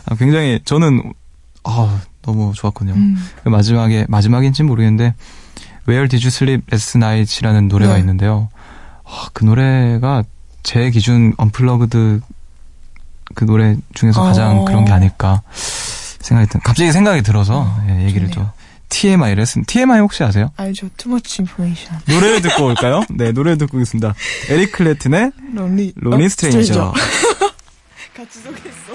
아, 0.06 0.16
굉장히 0.16 0.60
저는 0.64 1.14
아 1.64 2.02
너무 2.22 2.54
좋았거든요. 2.56 2.94
음. 2.96 3.18
그 3.44 3.50
마지막에 3.50 4.06
마지막인지는 4.08 4.68
모르겠는데 4.68 5.14
Where 5.88 6.08
Did 6.08 6.26
You 6.26 6.28
Sleep 6.28 6.64
Last 6.72 6.98
Night이라는 6.98 7.68
노래가 7.68 7.94
네. 7.94 8.00
있는데요. 8.00 8.50
아, 9.06 9.28
그 9.34 9.46
노래가 9.46 10.24
제 10.64 10.90
기준 10.90 11.34
언플러그드 11.38 12.20
그 13.36 13.46
노래 13.46 13.76
중에서 13.94 14.22
가장 14.24 14.60
어. 14.60 14.66
그런 14.66 14.86
게 14.86 14.92
아닐까 14.92 15.42
생각이 15.52 16.50
든 16.50 16.60
갑자기 16.64 16.92
생각이 16.92 17.22
들어서 17.22 17.62
어, 17.62 17.86
예, 17.90 18.06
얘기를 18.06 18.30
좋네요. 18.30 18.52
좀 18.52 18.52
TMI를 18.90 19.42
했습니다. 19.42 19.72
TMI 19.72 20.00
혹시 20.00 20.24
아세요? 20.24 20.52
알죠. 20.58 20.90
Too 20.98 21.12
much 21.14 21.42
information. 21.42 22.00
노래를 22.08 22.42
듣고 22.42 22.66
올까요? 22.66 23.04
네, 23.10 23.32
노래를 23.32 23.58
듣고 23.58 23.78
오겠습니다. 23.78 24.14
에릭 24.50 24.72
클레튼의 24.74 25.32
론리. 25.54 25.94
로니 25.96 26.26
어, 26.26 26.30
스트레인저. 26.30 26.94
같이 28.16 28.40
소개했어. 28.40 28.94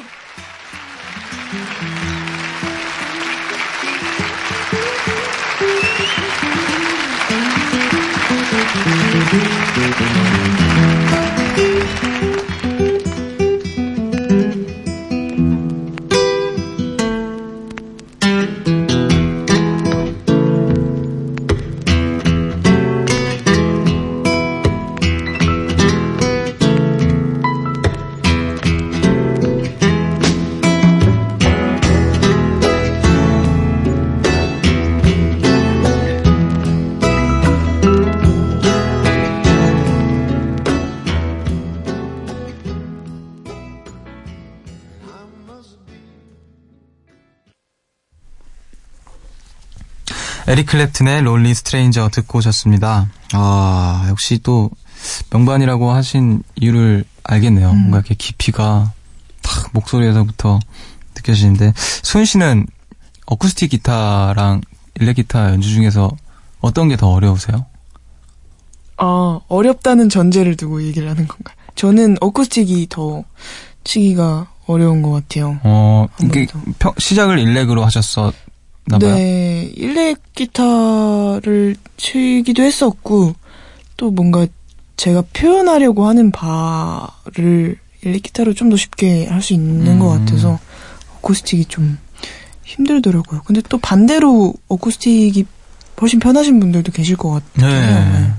에릭 50.62 50.66
클랩튼의 50.68 51.22
Lonely 51.24 51.54
Stranger 51.54 52.08
듣고 52.10 52.38
오셨습니다. 52.38 53.08
아, 53.32 54.06
역시 54.08 54.38
또 54.44 54.70
명반이라고 55.30 55.90
하신 55.90 56.42
이유를 56.54 57.04
알겠네요. 57.24 57.70
음. 57.70 57.76
뭔가 57.78 57.98
이렇게 57.98 58.14
깊이가 58.14 58.92
탁 59.42 59.68
목소리에서부터 59.72 60.60
느껴지는데 61.16 61.72
소연 61.76 62.24
씨는 62.24 62.66
어쿠스틱 63.26 63.70
기타랑 63.70 64.60
일렉 65.00 65.16
기타 65.16 65.50
연주 65.50 65.68
중에서 65.70 66.10
어떤 66.60 66.88
게 66.88 66.96
더 66.96 67.08
어려우세요? 67.08 67.66
아, 68.98 69.40
어렵다는 69.48 70.08
전제를 70.08 70.56
두고 70.56 70.82
얘기를 70.84 71.08
하는 71.10 71.26
건가요? 71.26 71.56
저는 71.74 72.18
어쿠스틱이 72.20 72.86
더 72.88 73.24
치기가 73.82 74.46
어려운 74.66 75.02
것 75.02 75.10
같아요. 75.10 75.58
어, 75.64 76.06
이게. 76.22 76.46
평- 76.78 76.94
시작을 76.98 77.40
일렉으로 77.40 77.84
하셨었나 77.84 78.32
봐요. 78.90 78.98
네, 79.14 79.70
일렉 79.76 80.18
기타를 80.34 81.76
치기도 81.96 82.62
했었고, 82.62 83.34
또 83.96 84.10
뭔가 84.10 84.46
제가 84.96 85.22
표현하려고 85.32 86.06
하는 86.06 86.30
바를 86.32 87.76
일렉 88.02 88.22
기타로 88.22 88.54
좀 88.54 88.70
더 88.70 88.76
쉽게 88.76 89.26
할 89.26 89.40
수 89.42 89.52
있는 89.54 89.86
음. 89.94 89.98
것 89.98 90.08
같아서, 90.08 90.58
어쿠스틱이 91.18 91.66
좀 91.66 91.98
힘들더라고요. 92.64 93.42
근데 93.44 93.60
또 93.68 93.78
반대로 93.78 94.54
어쿠스틱이 94.68 95.44
훨씬 96.00 96.18
편하신 96.18 96.58
분들도 96.58 96.90
계실 96.92 97.16
것 97.16 97.30
같아요. 97.54 97.70
네. 97.70 98.32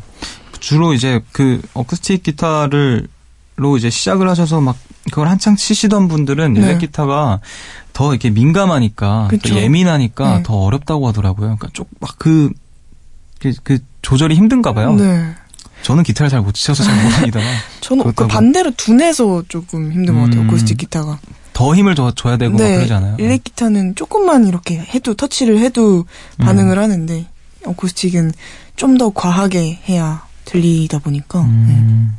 주로 0.60 0.94
이제 0.94 1.22
그 1.32 1.62
어쿠스틱 1.74 2.24
기타를 2.24 3.08
로 3.56 3.78
이제 3.78 3.92
시작을 3.92 4.28
하셔서 4.28 4.62
막 4.62 4.76
그걸 5.12 5.28
한창 5.28 5.56
치시던 5.56 6.08
분들은 6.08 6.54
네. 6.54 6.60
일렉 6.62 6.80
기타가 6.80 7.40
더 7.94 8.12
이렇게 8.12 8.30
민감하니까 8.30 9.28
또 9.32 9.38
그쵸. 9.38 9.56
예민하니까 9.56 10.38
네. 10.38 10.44
더 10.44 10.56
어렵다고 10.56 11.08
하더라고요. 11.08 11.58
그러니까 11.58 11.70
쪽막그 11.74 12.52
그, 13.40 13.54
그 13.64 13.80
조절이 14.02 14.36
힘든가 14.36 14.74
봐요. 14.74 14.94
네. 14.96 15.36
저는 15.84 16.04
기타를 16.04 16.30
잘 16.30 16.42
못 16.42 16.54
치셔서 16.54 16.84
잘 16.84 16.96
모르겠다가 17.04 17.46
저는 17.82 18.14
그. 18.14 18.28
반대로 18.28 18.72
둔해서 18.72 19.44
조금 19.50 19.92
힘든 19.92 20.16
것 20.16 20.22
같아요, 20.22 20.42
음. 20.42 20.48
어쿠스틱 20.48 20.78
기타가. 20.78 21.20
더 21.52 21.76
힘을 21.76 21.94
줘, 21.94 22.12
줘야 22.16 22.38
되고 22.38 22.54
막 22.58 22.58
그러지 22.64 22.94
않아요? 22.94 23.16
일렉 23.20 23.44
기타는 23.44 23.96
조금만 23.96 24.48
이렇게 24.48 24.80
해도 24.80 25.14
터치를 25.14 25.60
해도 25.60 26.06
음. 26.40 26.46
반응을 26.46 26.80
하는데 26.80 27.28
어쿠스틱은 27.66 28.32
좀 28.76 28.98
더 28.98 29.12
과하게 29.12 29.82
해야 29.88 30.26
들리다 30.46 31.00
보니까 31.00 31.42
네. 31.42 31.48
음, 31.48 32.18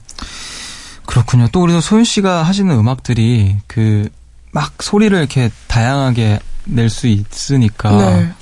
그렇군요. 1.06 1.48
또 1.50 1.60
그래서 1.60 1.80
소윤 1.80 2.04
씨가 2.04 2.42
하시는 2.44 2.72
음악들이 2.78 3.56
그 3.66 4.08
막 4.54 4.82
소리를 4.82 5.16
이렇게 5.16 5.50
다양하게 5.66 6.38
낼 6.66 6.88
수 6.88 7.08
있으니까 7.08 7.90
네. 7.90 8.32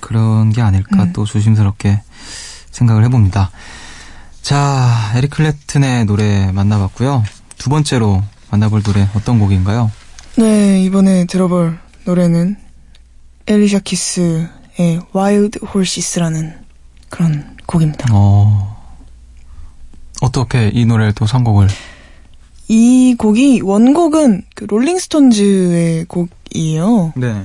그런 0.00 0.50
게 0.50 0.60
아닐까 0.60 1.04
음. 1.04 1.12
또 1.12 1.24
조심스럽게 1.24 2.02
생각을 2.70 3.04
해봅니다. 3.04 3.50
자, 4.42 5.12
에릭 5.14 5.30
클랩튼의 5.30 6.04
노래 6.06 6.50
만나봤고요. 6.52 7.22
두 7.56 7.70
번째로 7.70 8.22
만나볼 8.50 8.82
노래 8.82 9.08
어떤 9.14 9.38
곡인가요? 9.38 9.90
네, 10.36 10.82
이번에 10.82 11.24
들어볼 11.26 11.78
노래는 12.04 12.56
엘리샤 13.46 13.78
키스의 13.80 14.48
Wild 15.14 15.60
Horses라는 15.64 16.58
그런 17.08 17.56
곡입니다. 17.66 18.08
어, 18.12 18.76
어떻게 20.20 20.70
이 20.74 20.84
노래를 20.84 21.12
또 21.12 21.26
선곡을? 21.26 21.68
이 22.72 23.14
곡이 23.18 23.60
원곡은 23.60 24.44
그 24.54 24.64
롤링스톤즈의 24.64 26.06
곡이에요. 26.06 27.12
네. 27.16 27.42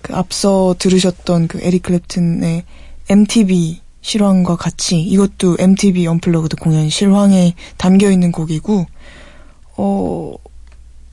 그 0.00 0.16
앞서 0.16 0.74
들으셨던 0.80 1.46
그 1.46 1.60
에릭 1.62 1.84
클랩튼의 1.84 2.64
MTV 3.08 3.80
실황과 4.00 4.56
같이 4.56 4.98
이것도 5.00 5.58
MTV 5.60 6.08
Unplugged 6.08 6.56
공연 6.56 6.88
실황에 6.88 7.54
담겨 7.76 8.10
있는 8.10 8.32
곡이고 8.32 8.84
어 9.76 10.34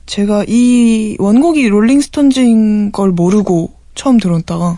제가 0.06 0.44
이 0.48 1.14
원곡이 1.20 1.68
롤링스톤즈인 1.68 2.90
걸 2.90 3.12
모르고 3.12 3.72
처음 3.94 4.18
들었다가 4.18 4.76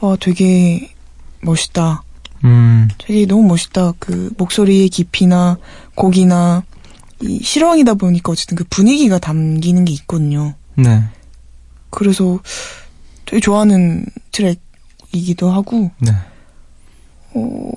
와 0.00 0.16
되게 0.20 0.90
멋있다. 1.40 2.02
음, 2.44 2.88
되게 2.98 3.24
너무 3.24 3.44
멋있다. 3.48 3.94
그 3.98 4.30
목소리의 4.36 4.90
깊이나 4.90 5.56
곡이나 5.94 6.64
이 7.22 7.40
실황이다 7.42 7.94
보니까 7.94 8.32
어쨌든 8.32 8.56
그 8.56 8.64
분위기가 8.70 9.18
담기는 9.18 9.84
게 9.84 9.92
있거든요. 9.92 10.54
네. 10.76 11.02
그래서 11.90 12.40
되게 13.26 13.40
좋아하는 13.40 14.06
트랙이기도 14.32 15.50
하고, 15.50 15.90
네. 15.98 16.12
어, 17.34 17.70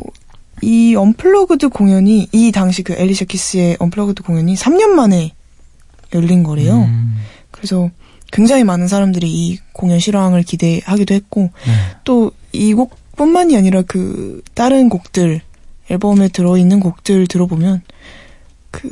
이 0.61 0.95
Unplugged 0.95 1.69
공연이, 1.69 2.27
이 2.31 2.51
당시 2.51 2.83
그 2.83 2.93
엘리샤 2.93 3.25
키스의 3.25 3.77
Unplugged 3.79 4.23
공연이 4.23 4.55
3년 4.55 4.89
만에 4.89 5.33
열린 6.13 6.43
거래요. 6.43 6.83
음, 6.83 7.17
그래서 7.51 7.89
굉장히 8.31 8.63
많은 8.63 8.87
사람들이 8.87 9.29
이 9.29 9.59
공연 9.73 9.99
실황을 9.99 10.43
기대하기도 10.43 11.13
했고, 11.13 11.51
네. 11.65 11.73
또이 12.03 12.73
곡뿐만이 12.73 13.57
아니라 13.57 13.81
그 13.83 14.41
다른 14.53 14.89
곡들, 14.89 15.41
앨범에 15.89 16.29
들어있는 16.29 16.79
곡들 16.79 17.27
들어보면, 17.27 17.81
그, 18.71 18.89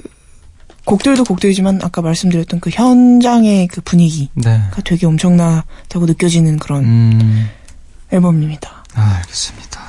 곡들도 0.85 1.23
곡들이지만 1.25 1.79
아까 1.83 2.01
말씀드렸던 2.01 2.59
그 2.59 2.69
현장의 2.71 3.67
그 3.67 3.81
분위기가 3.81 4.31
네. 4.35 4.61
되게 4.83 5.05
엄청나다고 5.05 6.05
느껴지는 6.07 6.57
그런 6.59 6.83
음, 6.83 7.49
앨범입니다. 8.11 8.83
아, 8.95 9.15
알겠습니다. 9.19 9.79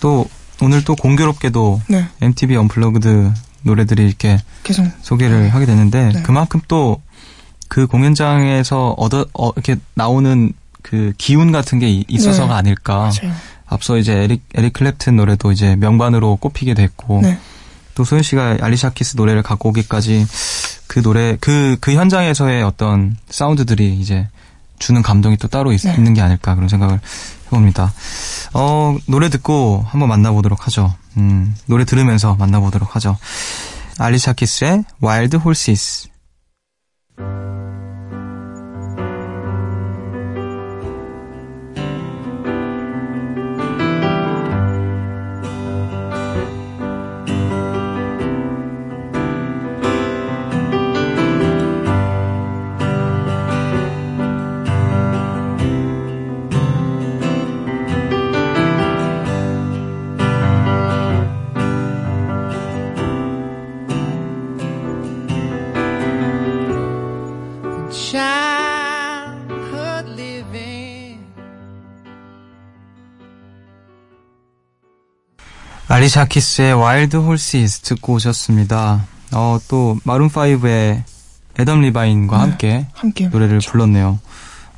또, 0.00 0.26
오늘 0.60 0.84
또 0.84 0.94
공교롭게도 0.94 1.80
네, 1.88 2.06
MTV 2.20 2.56
언플러그드 2.56 3.32
노래들이 3.62 4.06
이렇게 4.06 4.38
계속 4.62 4.86
소개를 5.02 5.52
하게 5.52 5.66
됐는데 5.66 6.12
네. 6.12 6.22
그만큼 6.22 6.60
또 6.68 7.00
그 7.68 7.86
공연장에서 7.86 8.90
얻어 8.98 9.24
어, 9.32 9.48
이렇게 9.52 9.76
나오는 9.94 10.52
그 10.82 11.14
기운 11.16 11.52
같은 11.52 11.78
게 11.78 11.88
이- 11.88 12.04
있어서가 12.06 12.48
네. 12.48 12.52
아닐까. 12.58 13.10
맞아요. 13.22 13.34
앞서 13.64 13.96
이제 13.96 14.12
에릭 14.12 14.42
에릭 14.54 14.74
클랩튼 14.74 15.14
노래도 15.14 15.50
이제 15.52 15.74
명반으로 15.76 16.36
꼽히게 16.36 16.74
됐고 16.74 17.22
네, 17.22 17.38
또 17.94 18.04
소연 18.04 18.22
씨가 18.22 18.58
알리샤 18.60 18.90
키스 18.90 19.16
노래를 19.16 19.42
갖고 19.42 19.70
오기까지 19.70 20.26
그 20.86 21.02
노래 21.02 21.36
그그 21.40 21.94
현장에서의 21.94 22.62
어떤 22.62 23.16
사운드들이 23.28 23.96
이제 23.98 24.28
주는 24.78 25.00
감동이 25.00 25.36
또 25.36 25.48
따로 25.48 25.72
있, 25.72 25.80
네. 25.82 25.96
는게 25.96 26.20
아닐까 26.20 26.54
그런 26.54 26.68
생각을 26.68 27.00
해봅니다. 27.46 27.92
어 28.54 28.96
노래 29.06 29.28
듣고 29.28 29.84
한번 29.86 30.08
만나보도록 30.08 30.66
하죠. 30.66 30.94
음 31.16 31.54
노래 31.66 31.84
들으면서 31.84 32.34
만나보도록 32.34 32.96
하죠. 32.96 33.16
알리샤 33.98 34.32
키스의 34.32 34.84
Wild 35.02 35.36
Horses. 35.36 36.08
알리샤 75.88 76.26
키스의 76.26 76.74
Wild 76.74 77.16
Horses 77.16 77.80
듣고 77.80 78.14
오셨습니다. 78.14 79.04
어, 79.34 79.58
또, 79.68 79.98
마룬 80.04 80.28
5의 80.28 81.02
애덤 81.58 81.80
리바인과 81.82 82.36
네. 82.36 82.42
함께 82.42 82.86
함께 82.94 83.28
노래를 83.28 83.58
불렀네요. 83.60 84.18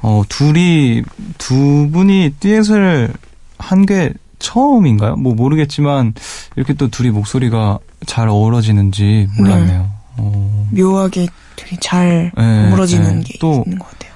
어, 0.03 0.23
둘이, 0.29 1.03
두 1.39 1.89
분이 1.93 2.35
듀엣을 2.41 3.13
한 3.59 3.87
게 3.87 4.13
처음인가요? 4.41 5.17
뭐 5.17 5.35
모르겠지만, 5.35 6.15
이렇게 6.57 6.75
또 6.75 6.89
둘이 6.89 7.11
목소리가 7.11 7.79
잘 8.07 8.29
어우러지는지 8.29 9.29
몰랐네요. 9.39 9.91
어, 10.19 10.69
묘하게 10.73 11.29
되게 11.57 11.77
잘 11.81 12.31
네, 12.37 12.71
어우러지는 12.71 13.21
네. 13.21 13.25
게또 13.25 13.63
있는 13.67 13.79
것 13.79 13.91
같아요. 13.91 14.13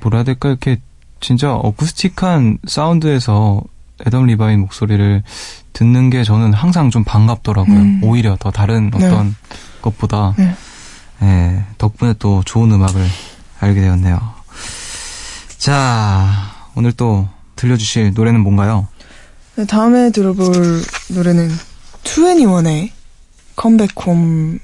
뭐라 0.00 0.18
해야 0.18 0.24
될까, 0.24 0.48
이렇게 0.48 0.78
진짜 1.20 1.52
어쿠스틱한 1.54 2.58
사운드에서 2.66 3.62
애덤 4.06 4.26
리바인 4.26 4.60
목소리를 4.60 5.22
듣는 5.72 6.10
게 6.10 6.24
저는 6.24 6.52
항상 6.52 6.90
좀 6.90 7.04
반갑더라고요. 7.04 7.76
음. 7.76 8.00
오히려 8.02 8.36
더 8.38 8.50
다른 8.50 8.90
네. 8.90 9.06
어떤 9.06 9.34
것보다. 9.82 10.34
네. 10.36 10.54
예, 11.22 11.64
덕분에 11.78 12.14
또 12.18 12.42
좋은 12.44 12.72
음악을 12.72 13.06
알게 13.60 13.80
되었네요. 13.80 14.18
자, 15.58 16.52
오늘 16.74 16.92
또 16.92 17.28
들려주실 17.56 18.12
노래는 18.14 18.40
뭔가요? 18.40 18.88
네, 19.56 19.66
다음에 19.66 20.10
들어볼 20.10 20.82
노래는 21.10 21.50
2NE1의 22.04 22.90
Come 23.56 23.90
Back 23.90 24.24
Home 24.24 24.58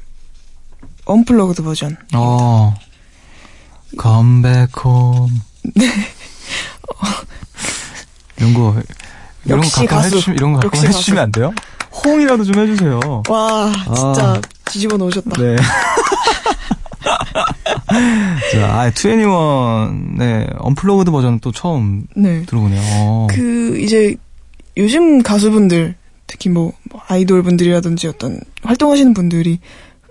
Unplugged 1.05 1.63
버전. 1.63 1.97
어, 2.15 2.75
Come 3.99 4.39
Back 4.39 4.79
Home. 4.79 5.29
네. 5.75 5.87
이런 8.39 8.55
거, 8.55 8.75
이런 9.47 9.61
거 9.61 9.67
역시 9.67 9.87
가끔. 9.87 10.05
해주시면, 10.05 10.37
이런 10.37 10.53
거 10.53 10.61
가끔. 10.61 10.87
해주시면 10.87 11.23
안 11.23 11.33
돼요? 11.33 11.55
호응이라도 12.05 12.45
좀 12.45 12.63
해주세요. 12.63 13.23
와, 13.29 13.73
진짜 13.85 14.35
아. 14.35 14.41
뒤집어 14.67 14.97
놓으셨다. 14.97 15.31
네. 15.41 15.57
자, 18.53 18.81
아, 18.81 18.91
2NE1의 18.91 20.55
언플러그드 20.59 21.11
버전은 21.11 21.41
또 21.41 21.53
처음 21.53 22.07
네. 22.15 22.43
들어보네요. 22.47 22.81
어. 22.83 23.27
그 23.31 23.79
이제 23.81 24.17
요즘 24.77 25.23
가수분들 25.23 25.95
특히 26.27 26.51
뭐, 26.51 26.73
뭐 26.91 27.01
아이돌 27.07 27.43
분들이라든지 27.43 28.09
어떤 28.09 28.41
활동하시는 28.63 29.15
분들이 29.15 29.61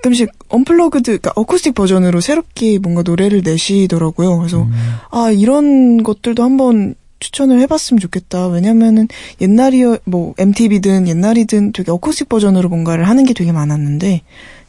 가끔씩 0.06 0.32
언플러그드 0.50 1.04
그러니까 1.04 1.32
어쿠스틱 1.36 1.74
버전으로 1.76 2.22
새롭게 2.22 2.80
뭔가 2.80 3.02
노래를 3.02 3.42
내시더라고요. 3.44 4.38
그래서 4.38 4.62
음. 4.64 4.72
아 5.12 5.32
이런 5.32 6.04
것들도 6.04 6.44
한번 6.44 6.96
추천을 7.20 7.60
해봤으면 7.62 8.00
좋겠다. 8.00 8.48
왜냐면은 8.48 9.08
옛날이 9.42 9.84
뭐 10.06 10.34
MTV든 10.38 11.08
옛날이든 11.08 11.72
되게 11.72 11.92
어쿠스틱 11.92 12.30
버전으로 12.30 12.70
뭔가를 12.70 13.08
하는 13.08 13.26
게 13.26 13.34
되게 13.34 13.52
많았는데 13.52 14.22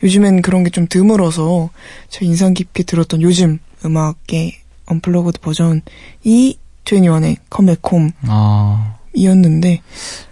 요즘엔 0.02 0.42
그런 0.42 0.62
게 0.64 0.70
좀 0.70 0.86
드물어서 0.88 1.70
제가 2.08 2.24
인상 2.26 2.54
깊게 2.54 2.84
들었던 2.84 3.22
요즘 3.22 3.58
음악의 3.84 4.52
언플러그드 4.86 5.40
버전이 5.40 5.80
21의 6.24 7.36
컴백홈 7.50 8.12
아, 8.28 8.94
이었는데 9.14 9.80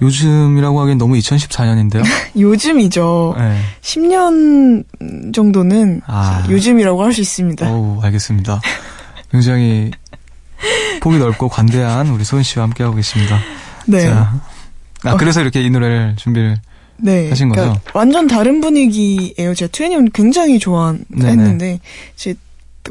요즘이라고 0.02 0.80
하기엔 0.80 0.98
너무 0.98 1.14
2014년인데요? 1.16 2.04
요즘이죠. 2.38 3.34
네. 3.36 3.58
10년 3.80 4.84
정도는 5.34 6.02
아. 6.06 6.46
요즘이라고 6.48 7.02
할 7.02 7.12
수 7.12 7.20
있습니다. 7.20 7.68
어우, 7.70 8.00
알겠습니다. 8.02 8.60
굉장히 9.30 9.90
폭이 11.00 11.18
넓고 11.18 11.48
관대한 11.48 12.08
우리 12.08 12.24
소은 12.24 12.42
씨와 12.42 12.64
함께하고 12.66 12.96
계십니다. 12.96 13.38
네. 13.86 14.02
자. 14.02 14.40
아, 15.04 15.16
그래서 15.16 15.40
이렇게 15.42 15.62
이 15.62 15.70
노래를 15.70 16.16
준비를. 16.16 16.56
네. 16.96 17.28
하신 17.28 17.48
거죠? 17.48 17.78
완전 17.92 18.26
다른 18.26 18.60
분위기예요. 18.60 19.54
제가 19.54 19.70
트웬티원 19.72 20.10
굉장히 20.12 20.58
좋아했는데 20.58 21.80
제 22.16 22.34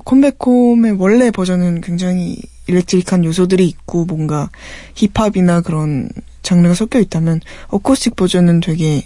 컴백홈의 0.03 0.93
원래 0.97 1.31
버전은 1.31 1.81
굉장히 1.81 2.37
일렉트릭한 2.67 3.23
요소들이 3.25 3.65
있고 3.67 4.05
뭔가 4.05 4.49
힙합이나 4.95 5.61
그런 5.61 6.09
장르가 6.41 6.75
섞여 6.75 6.99
있다면 6.99 7.41
어쿠스틱 7.67 8.15
버전은 8.15 8.59
되게 8.59 9.05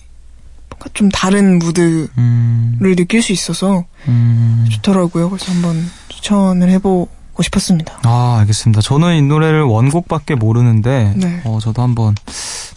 뭔가 0.70 0.90
좀 0.94 1.10
다른 1.10 1.60
무드를 1.60 2.08
음, 2.18 2.78
느낄 2.82 3.22
수 3.22 3.32
있어서 3.32 3.86
음. 4.08 4.66
좋더라고요. 4.72 5.30
그래서 5.30 5.52
한번 5.52 5.84
추천을 6.10 6.70
해보 6.70 7.08
고 7.38 7.44
싶었습니다. 7.44 8.00
아, 8.04 8.38
알겠습니다. 8.40 8.82
저는 8.82 9.16
이 9.16 9.22
노래를 9.22 9.62
원곡밖에 9.62 10.34
모르는데, 10.34 11.14
네. 11.16 11.42
어, 11.46 11.60
저도 11.62 11.84
한번 11.84 12.16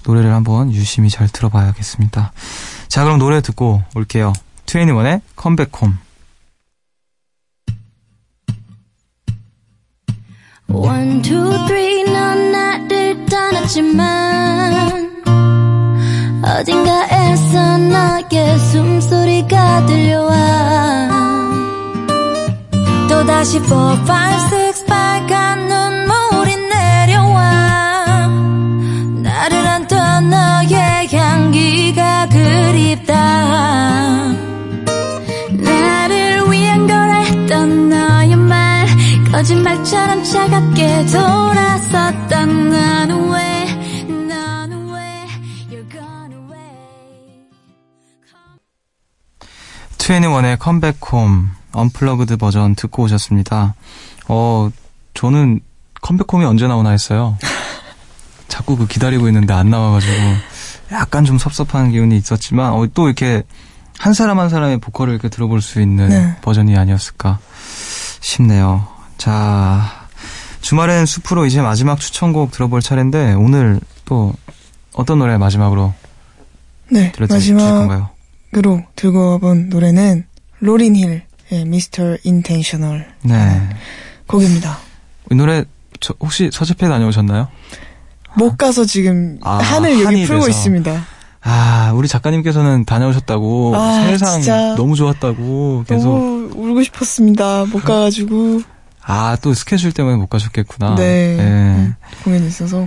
노래를 0.06 0.34
한번 0.34 0.70
유심히 0.70 1.08
잘 1.08 1.28
들어봐야겠습니다. 1.28 2.32
자, 2.88 3.04
그럼 3.04 3.18
노래 3.18 3.40
듣고 3.40 3.82
올게요. 3.94 4.34
2NE1의 4.66 5.22
컴백홈. 5.34 5.96
One, 10.68 11.22
two, 11.22 11.66
three, 11.66 12.04
넌 12.04 12.52
나를 12.52 13.24
떠났지만 13.26 15.10
어딘가에서 16.44 17.78
너의 17.78 18.58
숨소리가 18.58 19.86
들려와 19.86 21.09
또다시 23.20 23.58
five, 23.58 24.46
six 24.46 24.84
빨간 24.86 25.68
눈물이 25.68 26.56
내려와. 26.56 28.28
나를 29.22 29.58
안던 29.58 30.30
너의 30.30 31.08
향기가 31.12 32.28
그립다. 32.30 33.14
나를 35.52 36.50
위한 36.50 36.86
거라 36.86 37.14
했던 37.20 37.90
너의 37.90 38.36
말 38.36 38.86
거짓말처럼 39.30 40.24
차갑게 40.24 41.06
돌아섰던 41.06 42.70
나는 42.70 43.30
왜 43.32 43.40
2NE1의 49.98 50.58
컴백홈 50.58 51.59
언플러그드 51.72 52.36
버전 52.36 52.74
듣고 52.74 53.04
오셨습니다. 53.04 53.74
어, 54.28 54.70
저는 55.14 55.60
컴백홈이 56.02 56.44
언제 56.44 56.66
나오나 56.66 56.90
했어요. 56.90 57.36
자꾸 58.48 58.76
그 58.76 58.86
기다리고 58.86 59.28
있는데 59.28 59.52
안 59.54 59.70
나와가지고 59.70 60.12
약간 60.92 61.24
좀 61.24 61.38
섭섭한 61.38 61.90
기운이 61.90 62.16
있었지만 62.16 62.72
어, 62.72 62.86
또 62.92 63.06
이렇게 63.06 63.44
한 63.98 64.14
사람 64.14 64.38
한 64.38 64.48
사람의 64.48 64.78
보컬을 64.78 65.12
이렇게 65.12 65.28
들어볼 65.28 65.60
수 65.60 65.80
있는 65.80 66.08
네. 66.08 66.36
버전이 66.40 66.76
아니었을까 66.76 67.38
싶네요. 68.20 68.88
자, 69.18 70.06
주말엔 70.62 71.06
숲으로 71.06 71.46
이제 71.46 71.60
마지막 71.60 72.00
추천곡 72.00 72.50
들어볼 72.50 72.80
차례인데 72.80 73.34
오늘 73.34 73.80
또 74.04 74.32
어떤 74.94 75.18
노래 75.18 75.36
마지막으로 75.36 75.92
네. 76.90 77.12
건가요? 77.78 78.10
마지막으로 78.52 78.84
들고 78.96 79.32
와본 79.32 79.68
노래는 79.68 80.26
로린 80.60 80.96
힐 80.96 81.22
의 81.52 81.64
Mr. 81.64 82.16
Intentional 82.22 83.06
네. 83.22 83.68
곡입니다. 84.26 84.78
이 85.32 85.34
노래 85.34 85.64
저, 85.98 86.14
혹시 86.20 86.48
서재페 86.52 86.88
다녀오셨나요? 86.88 87.48
못 88.36 88.56
가서 88.56 88.84
지금 88.84 89.38
아, 89.42 89.56
한을 89.56 89.92
여기 89.94 90.04
한이 90.04 90.26
풀고. 90.26 90.48
있습니다. 90.48 91.04
아, 91.42 91.92
우리 91.94 92.06
작가님께서는 92.06 92.84
다녀오셨다고 92.84 93.74
아, 93.74 94.06
세상 94.06 94.40
진짜. 94.40 94.74
너무 94.76 94.94
좋았다고 94.94 95.84
계속 95.88 96.08
너무 96.08 96.50
울고 96.54 96.82
싶었습니다. 96.84 97.64
못 97.64 97.82
가가지고 97.82 98.62
아, 99.02 99.36
또 99.42 99.52
스케줄 99.52 99.92
때문에 99.92 100.16
못 100.16 100.28
가셨겠구나. 100.28 100.94
네 100.94 101.36
예. 101.36 101.42
음, 101.42 101.94
공연이 102.22 102.46
있어서 102.46 102.86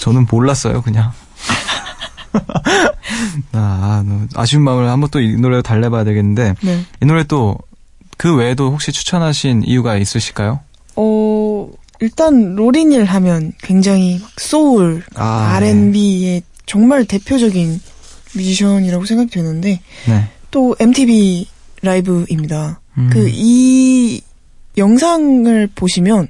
저는 0.00 0.26
몰랐어요, 0.30 0.80
그냥. 0.82 1.12
아, 3.52 4.02
너무 4.06 4.26
아쉬운 4.34 4.62
마음을 4.62 4.88
한번 4.88 5.10
또 5.10 5.20
이 5.20 5.36
노래로 5.36 5.62
달래봐야 5.62 6.04
되겠는데 6.04 6.54
네. 6.62 6.84
이 7.02 7.06
노래 7.06 7.24
또 7.24 7.58
그 8.16 8.34
외에도 8.36 8.70
혹시 8.70 8.92
추천하신 8.92 9.64
이유가 9.66 9.96
있으실까요? 9.96 10.60
어 10.96 11.68
일단 12.00 12.54
로린 12.54 12.92
힐 12.92 13.04
하면 13.04 13.52
굉장히 13.62 14.18
막 14.20 14.30
소울, 14.38 15.02
아, 15.14 15.54
R&B의 15.56 16.42
정말 16.66 17.04
대표적인 17.04 17.80
뮤지션이라고 18.36 19.04
생각되는데 19.04 19.80
네. 20.08 20.28
또 20.50 20.76
MTV 20.78 21.48
라이브입니다. 21.82 22.80
음. 22.98 23.10
그이 23.12 24.20
영상을 24.76 25.68
보시면 25.74 26.28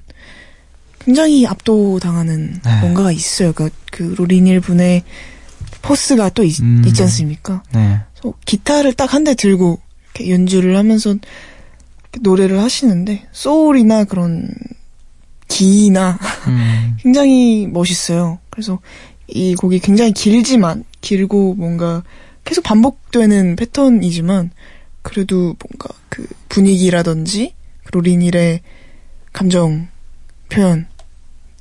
굉장히 1.01 1.47
압도당하는 1.47 2.61
네. 2.65 2.81
뭔가가 2.81 3.13
있어요. 3.13 3.53
그, 3.53 3.71
그 3.91 4.15
로린일 4.17 4.61
분의 4.61 5.03
포스가 5.85 6.31
또 6.31 6.43
있, 6.45 6.61
음. 6.61 6.83
있지 6.87 7.03
않습니까? 7.03 7.63
네. 7.73 8.01
기타를 8.47 8.95
딱 8.95 9.13
한 9.15 9.25
대 9.25 9.35
들고 9.35 9.79
이렇게 10.15 10.33
연주를 10.33 10.77
하면서 10.79 11.15
노래를 12.21 12.61
하시는데 12.61 13.27
소울이나 13.33 14.05
그런 14.05 14.49
기나 15.49 16.19
음, 16.49 16.97
굉장히 17.03 17.67
멋있어요. 17.67 18.39
그래서 18.51 18.79
이 19.29 19.55
곡이 19.55 19.81
굉장히 19.81 20.13
길지만 20.13 20.85
길고 21.01 21.55
뭔가 21.55 22.03
계속 22.45 22.63
반복되는 22.65 23.57
패턴이지만 23.57 24.51
그래도 25.03 25.55
뭔가 25.59 25.89
그 26.09 26.27
분위기라든지 26.49 27.55
그리고 27.85 28.01
리닐의 28.01 28.61
감정 29.33 29.89
표현 30.49 30.87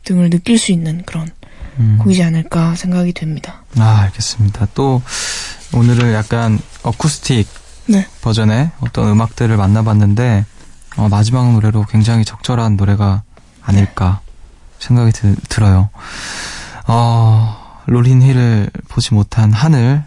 등을 0.06 0.30
느낄 0.30 0.58
수 0.58 0.72
있는 0.72 1.02
그런 1.04 1.30
음. 1.80 1.98
곡이지 2.02 2.24
않을까 2.24 2.76
생각이 2.76 3.14
됩니다. 3.14 3.64
아, 3.78 4.02
알겠습니다. 4.04 4.68
또 4.74 5.02
오늘은 5.74 6.14
약간 6.14 6.60
어쿠스틱 6.84 7.48
네. 7.88 8.08
버전의 8.22 8.72
어떤 8.82 9.10
음악들을 9.10 9.56
만나봤는데 9.58 10.46
어, 10.98 11.10
마지막 11.10 11.52
노래로 11.54 11.86
굉장히 11.86 12.24
적절한 12.26 12.76
노래가 12.78 13.24
아닐까 13.62 14.22
생각이 14.80 15.12
드- 15.12 15.36
들어요. 15.50 15.90
어, 16.88 17.82
로린 17.88 18.22
힐을 18.22 18.70
보지 18.90 19.14
못한 19.14 19.52
한을 19.52 20.04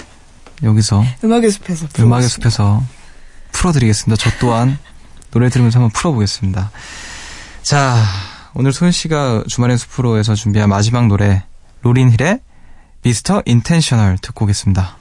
여기서 0.62 1.04
음악의 1.24 1.50
숲에서 1.50 1.86
음악의 1.98 2.28
숲에서 2.28 2.82
풀어드리겠습니다. 3.52 4.22
저 4.22 4.30
또한 4.38 4.78
노래 5.30 5.48
들으면서 5.48 5.78
한번 5.78 5.90
풀어보겠습니다. 5.92 6.70
자, 7.62 8.02
오늘 8.54 8.72
소연 8.72 8.92
씨가 8.92 9.44
주말의 9.46 9.78
숲으로에서 9.78 10.34
준비한 10.34 10.68
마지막 10.68 11.06
노래 11.06 11.44
로린 11.82 12.10
힐의 12.10 12.40
Mr. 13.02 13.42
Intentional 13.46 14.18
듣고 14.18 14.44
오겠습니다. 14.44 14.98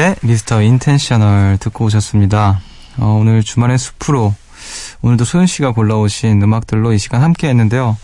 힐의 0.00 0.16
미스터 0.22 0.62
인텐셔널 0.62 1.58
듣고 1.58 1.84
오셨습니다. 1.84 2.62
어, 2.96 3.18
오늘 3.20 3.42
주말의 3.42 3.76
숲으로 3.76 4.34
오늘도 5.02 5.26
소연 5.26 5.46
씨가 5.46 5.72
골라오신 5.72 6.40
음악들로 6.42 6.94
이 6.94 6.98
시간 6.98 7.22
함께 7.22 7.48
했는데요. 7.48 7.98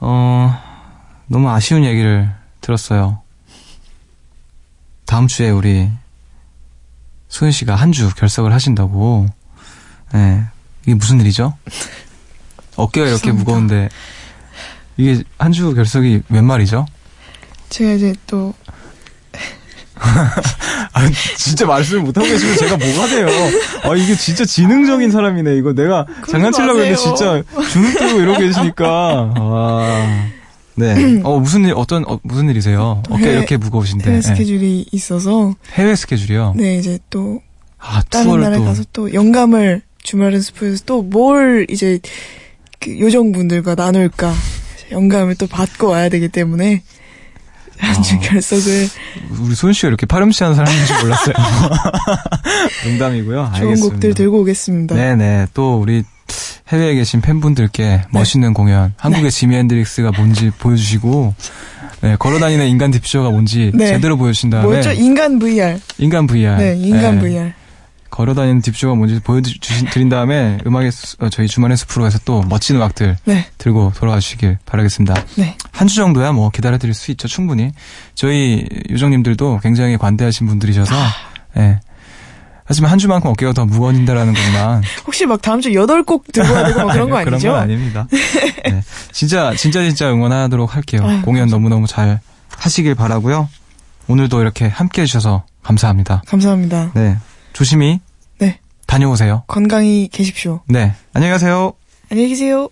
어, 0.00 0.58
너무 1.28 1.48
아쉬운 1.48 1.84
얘기를 1.84 2.28
들었어요. 2.60 3.20
다음 5.06 5.28
주에 5.28 5.50
우리 5.50 5.88
소연 7.28 7.52
씨가 7.52 7.76
한 7.76 7.92
주 7.92 8.12
결석을 8.16 8.52
하신다고. 8.52 9.26
예. 10.14 10.42
이게 10.82 10.94
무슨 10.94 11.20
일이죠? 11.20 11.56
어깨가 12.76 13.06
이렇게. 13.06 13.30
무거운데 13.30 13.88
이게 14.96 15.22
한 15.38 15.52
주 15.52 15.72
결석이 15.72 16.22
웬 16.30 16.44
말이죠? 16.44 16.84
제가 17.68 17.92
이제 17.92 18.12
또 18.26 18.52
아, 20.92 21.10
진짜 21.36 21.66
말씀을 21.66 22.02
못하고 22.02 22.26
계시면 22.26 22.56
제가 22.56 22.76
뭐가 22.76 23.06
돼요? 23.08 23.28
아, 23.84 23.94
이게 23.96 24.14
진짜 24.16 24.44
지능적인 24.44 25.10
사람이네. 25.10 25.56
이거 25.56 25.72
내가 25.72 26.06
장난치려고 26.30 26.80
했는데. 26.80 26.96
진짜 26.96 27.42
주눅 27.70 27.98
들고 27.98 28.20
이러고 28.20 28.38
계시니까. 28.40 28.86
와. 29.38 30.06
네. 30.76 31.20
어, 31.24 31.40
무슨 31.40 31.64
일, 31.64 31.72
어떤, 31.76 32.04
어, 32.06 32.20
무슨 32.22 32.48
일이세요? 32.48 33.02
어깨 33.10 33.32
이렇게 33.32 33.56
무거우신데. 33.56 34.04
해외 34.04 34.16
네. 34.20 34.22
스케줄이 34.22 34.86
있어서 34.92 35.54
해외 35.74 35.96
스케줄이요? 35.96 36.54
네 36.56 36.76
이제 36.76 37.00
또 37.10 37.40
아, 37.80 38.00
다른 38.08 38.40
나라에 38.40 38.58
또. 38.58 38.64
가서 38.64 38.82
또 38.92 39.12
영감을 39.12 39.82
주말의 40.04 40.40
숲에서 40.40 40.84
또 40.86 41.02
뭘 41.02 41.66
이제 41.68 41.98
그 42.78 42.96
요정분들과 43.00 43.74
나눌까 43.74 44.32
영감을 44.92 45.34
또 45.34 45.48
받고 45.48 45.88
와야 45.88 46.08
되기 46.08 46.28
때문에 46.28 46.82
한주 47.78 48.16
아. 48.16 48.18
결석을 48.20 48.88
우리 49.40 49.54
소연 49.54 49.72
씨가 49.72 49.88
이렇게 49.88 50.06
파렴치한 50.06 50.54
사람인 50.54 50.86
줄 50.86 50.96
몰랐어요. 51.00 51.34
농담이고요. 52.86 53.36
좋은 53.36 53.68
알겠습니다. 53.68 53.88
곡들 53.94 54.14
들고 54.14 54.40
오겠습니다. 54.40 54.94
네네. 54.94 55.46
또 55.54 55.78
우리 55.78 56.02
해외에 56.68 56.94
계신 56.94 57.20
팬분들께 57.20 58.02
멋있는 58.10 58.52
공연, 58.52 58.92
한국의 58.98 59.30
지미 59.30 59.56
핸드릭스가 59.56 60.12
뭔지 60.12 60.50
보여주시고, 60.58 61.34
네, 62.02 62.16
걸어다니는 62.18 62.66
인간 62.68 62.90
디퓨저가 62.90 63.30
뭔지 63.30 63.70
네. 63.74 63.86
제대로 63.88 64.16
보여주신 64.16 64.50
다음에 64.50 64.66
뭐였죠? 64.66 64.92
인간 64.92 65.38
VR. 65.38 65.78
인간 65.98 66.26
VR. 66.26 66.56
네, 66.62 66.76
인간 66.76 67.18
네, 67.18 67.20
VR. 67.22 67.52
걸어다니는 68.10 68.62
디퓨저가 68.62 68.94
뭔지 68.94 69.20
보여드린 69.20 70.08
다음에 70.08 70.58
음악의 70.66 70.90
수- 70.92 71.16
어, 71.20 71.28
저희 71.28 71.46
주말의 71.46 71.76
숲으로에서 71.76 72.18
또 72.24 72.42
멋진 72.48 72.76
음악들 72.76 73.16
네, 73.24 73.46
들고 73.58 73.92
돌아와 73.96 74.18
주시길 74.20 74.58
바라겠습니다. 74.66 75.14
네. 75.36 75.56
한주 75.72 75.94
정도야 75.96 76.32
뭐 76.32 76.50
기다려드릴 76.50 76.94
수 76.94 77.10
있죠 77.12 77.28
충분히. 77.28 77.72
저희 78.14 78.66
요정님들도 78.90 79.60
굉장히 79.62 79.96
관대하신 79.98 80.46
분들이셔서. 80.46 80.94
아. 80.94 81.08
예. 81.58 81.80
하지만 82.64 82.90
한 82.90 82.98
주만큼 82.98 83.30
어깨가 83.30 83.54
더 83.54 83.64
무거워진다라는 83.64 84.34
것만 84.34 84.82
혹시 85.06 85.24
막 85.24 85.40
다음 85.40 85.60
주 85.62 85.72
여덟 85.74 86.02
곡 86.04 86.30
들고 86.32 86.52
와야 86.52 86.66
되고 86.66 86.84
막 86.86 86.92
그런 86.92 87.08
거 87.08 87.16
그런 87.20 87.34
아니죠? 87.34 87.48
건 87.52 87.60
아닙니다. 87.60 88.06
네. 88.68 88.82
진짜 89.12 89.54
진짜 89.56 89.82
진짜 89.82 90.10
응원하도록 90.12 90.74
할게요. 90.76 91.00
아유, 91.04 91.22
공연 91.22 91.48
너무 91.48 91.68
너무 91.70 91.86
잘 91.86 92.20
하시길 92.58 92.94
바라고요. 92.94 93.48
오늘도 94.06 94.40
이렇게 94.42 94.66
함께 94.68 95.02
해주셔서 95.02 95.44
감사합니다. 95.62 96.22
감사합니다. 96.26 96.90
네, 96.94 97.16
조심히 97.52 98.00
네. 98.38 98.58
다녀오세요. 98.86 99.44
건강히 99.46 100.08
계십시오. 100.08 100.60
네, 100.68 100.94
안녕히 101.12 101.32
가세요. 101.32 101.72
안녕히 102.10 102.30
계세요. 102.30 102.68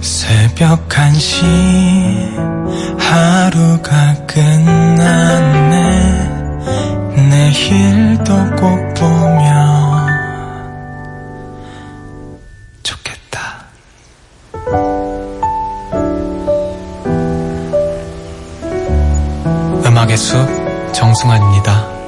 새벽 0.00 0.88
1시 0.88 1.42
하루가 2.98 4.14
끝났네 4.26 5.80
내일도 7.28 8.34
꼭 8.56 8.94
보면 8.94 9.59
음악의 20.10 20.16
숲 20.16 20.92
정승환입니다 20.92 21.99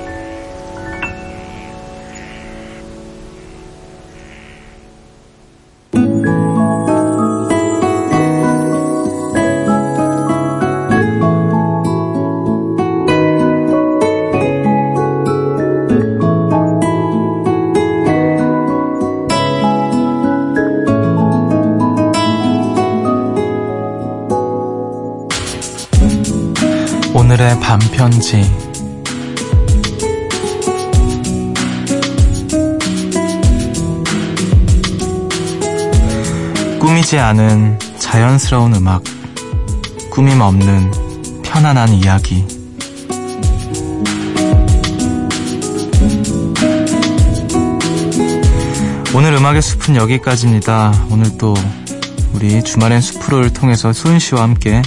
반편지 28.23 28.41
꾸미지 36.79 37.19
않은 37.19 37.79
자연스러운 37.99 38.75
음악 38.77 39.03
꾸밈 40.11 40.41
없는 40.41 40.91
편안한 41.43 41.89
이야기 41.91 42.47
오늘 49.15 49.35
음악의 49.35 49.61
숲은 49.61 49.97
여기까지입니다. 49.97 51.07
오늘 51.11 51.37
또 51.37 51.55
우리 52.33 52.63
주말엔 52.63 53.03
숲으로를 53.03 53.53
통해서 53.53 53.93
소은 53.93 54.19
씨와 54.19 54.43
함께 54.43 54.81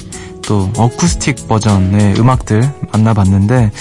또 0.47 0.71
어쿠스틱 0.77 1.47
버전의 1.47 2.19
음악들 2.19 2.71
만나봤는데 2.91 3.71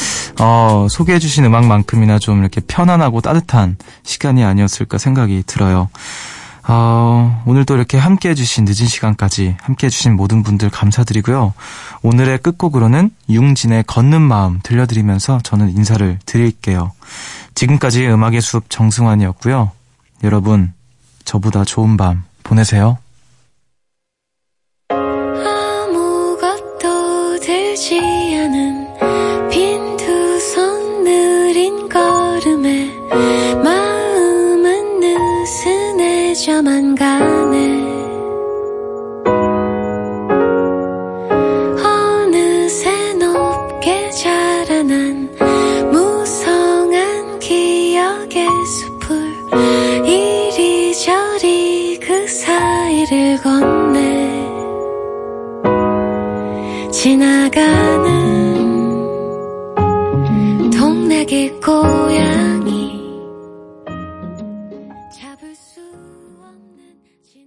어, 0.41 0.87
소개해주신 0.91 1.45
음악만큼이나 1.45 2.19
좀 2.19 2.41
이렇게 2.41 2.61
편안하고 2.61 3.21
따뜻한 3.21 3.77
시간이 4.03 4.45
아니었을까 4.45 4.99
생각이 4.99 5.45
들어요. 5.47 5.89
어, 6.67 7.43
오늘도 7.47 7.75
이렇게 7.75 7.99
함께 7.99 8.31
해주신 8.31 8.65
늦은 8.65 8.87
시간까지 8.87 9.57
함께 9.61 9.87
해주신 9.87 10.17
모든 10.17 10.43
분들 10.43 10.71
감사드리고요. 10.71 11.53
오늘의 12.03 12.39
끝곡으로는 12.39 13.11
융진의 13.29 13.85
걷는 13.87 14.23
마음 14.23 14.61
들려드리면서 14.63 15.41
저는 15.43 15.77
인사를 15.77 16.19
드릴게요. 16.25 16.93
지금까지 17.55 18.07
음악의 18.07 18.41
숲 18.41 18.71
정승환이었고요. 18.71 19.73
여러분, 20.23 20.73
저보다 21.25 21.65
좋은 21.65 21.99
밤 21.99 22.25
보내세요. 22.43 22.97
느슨해져만 36.55 36.95
가 36.95 37.34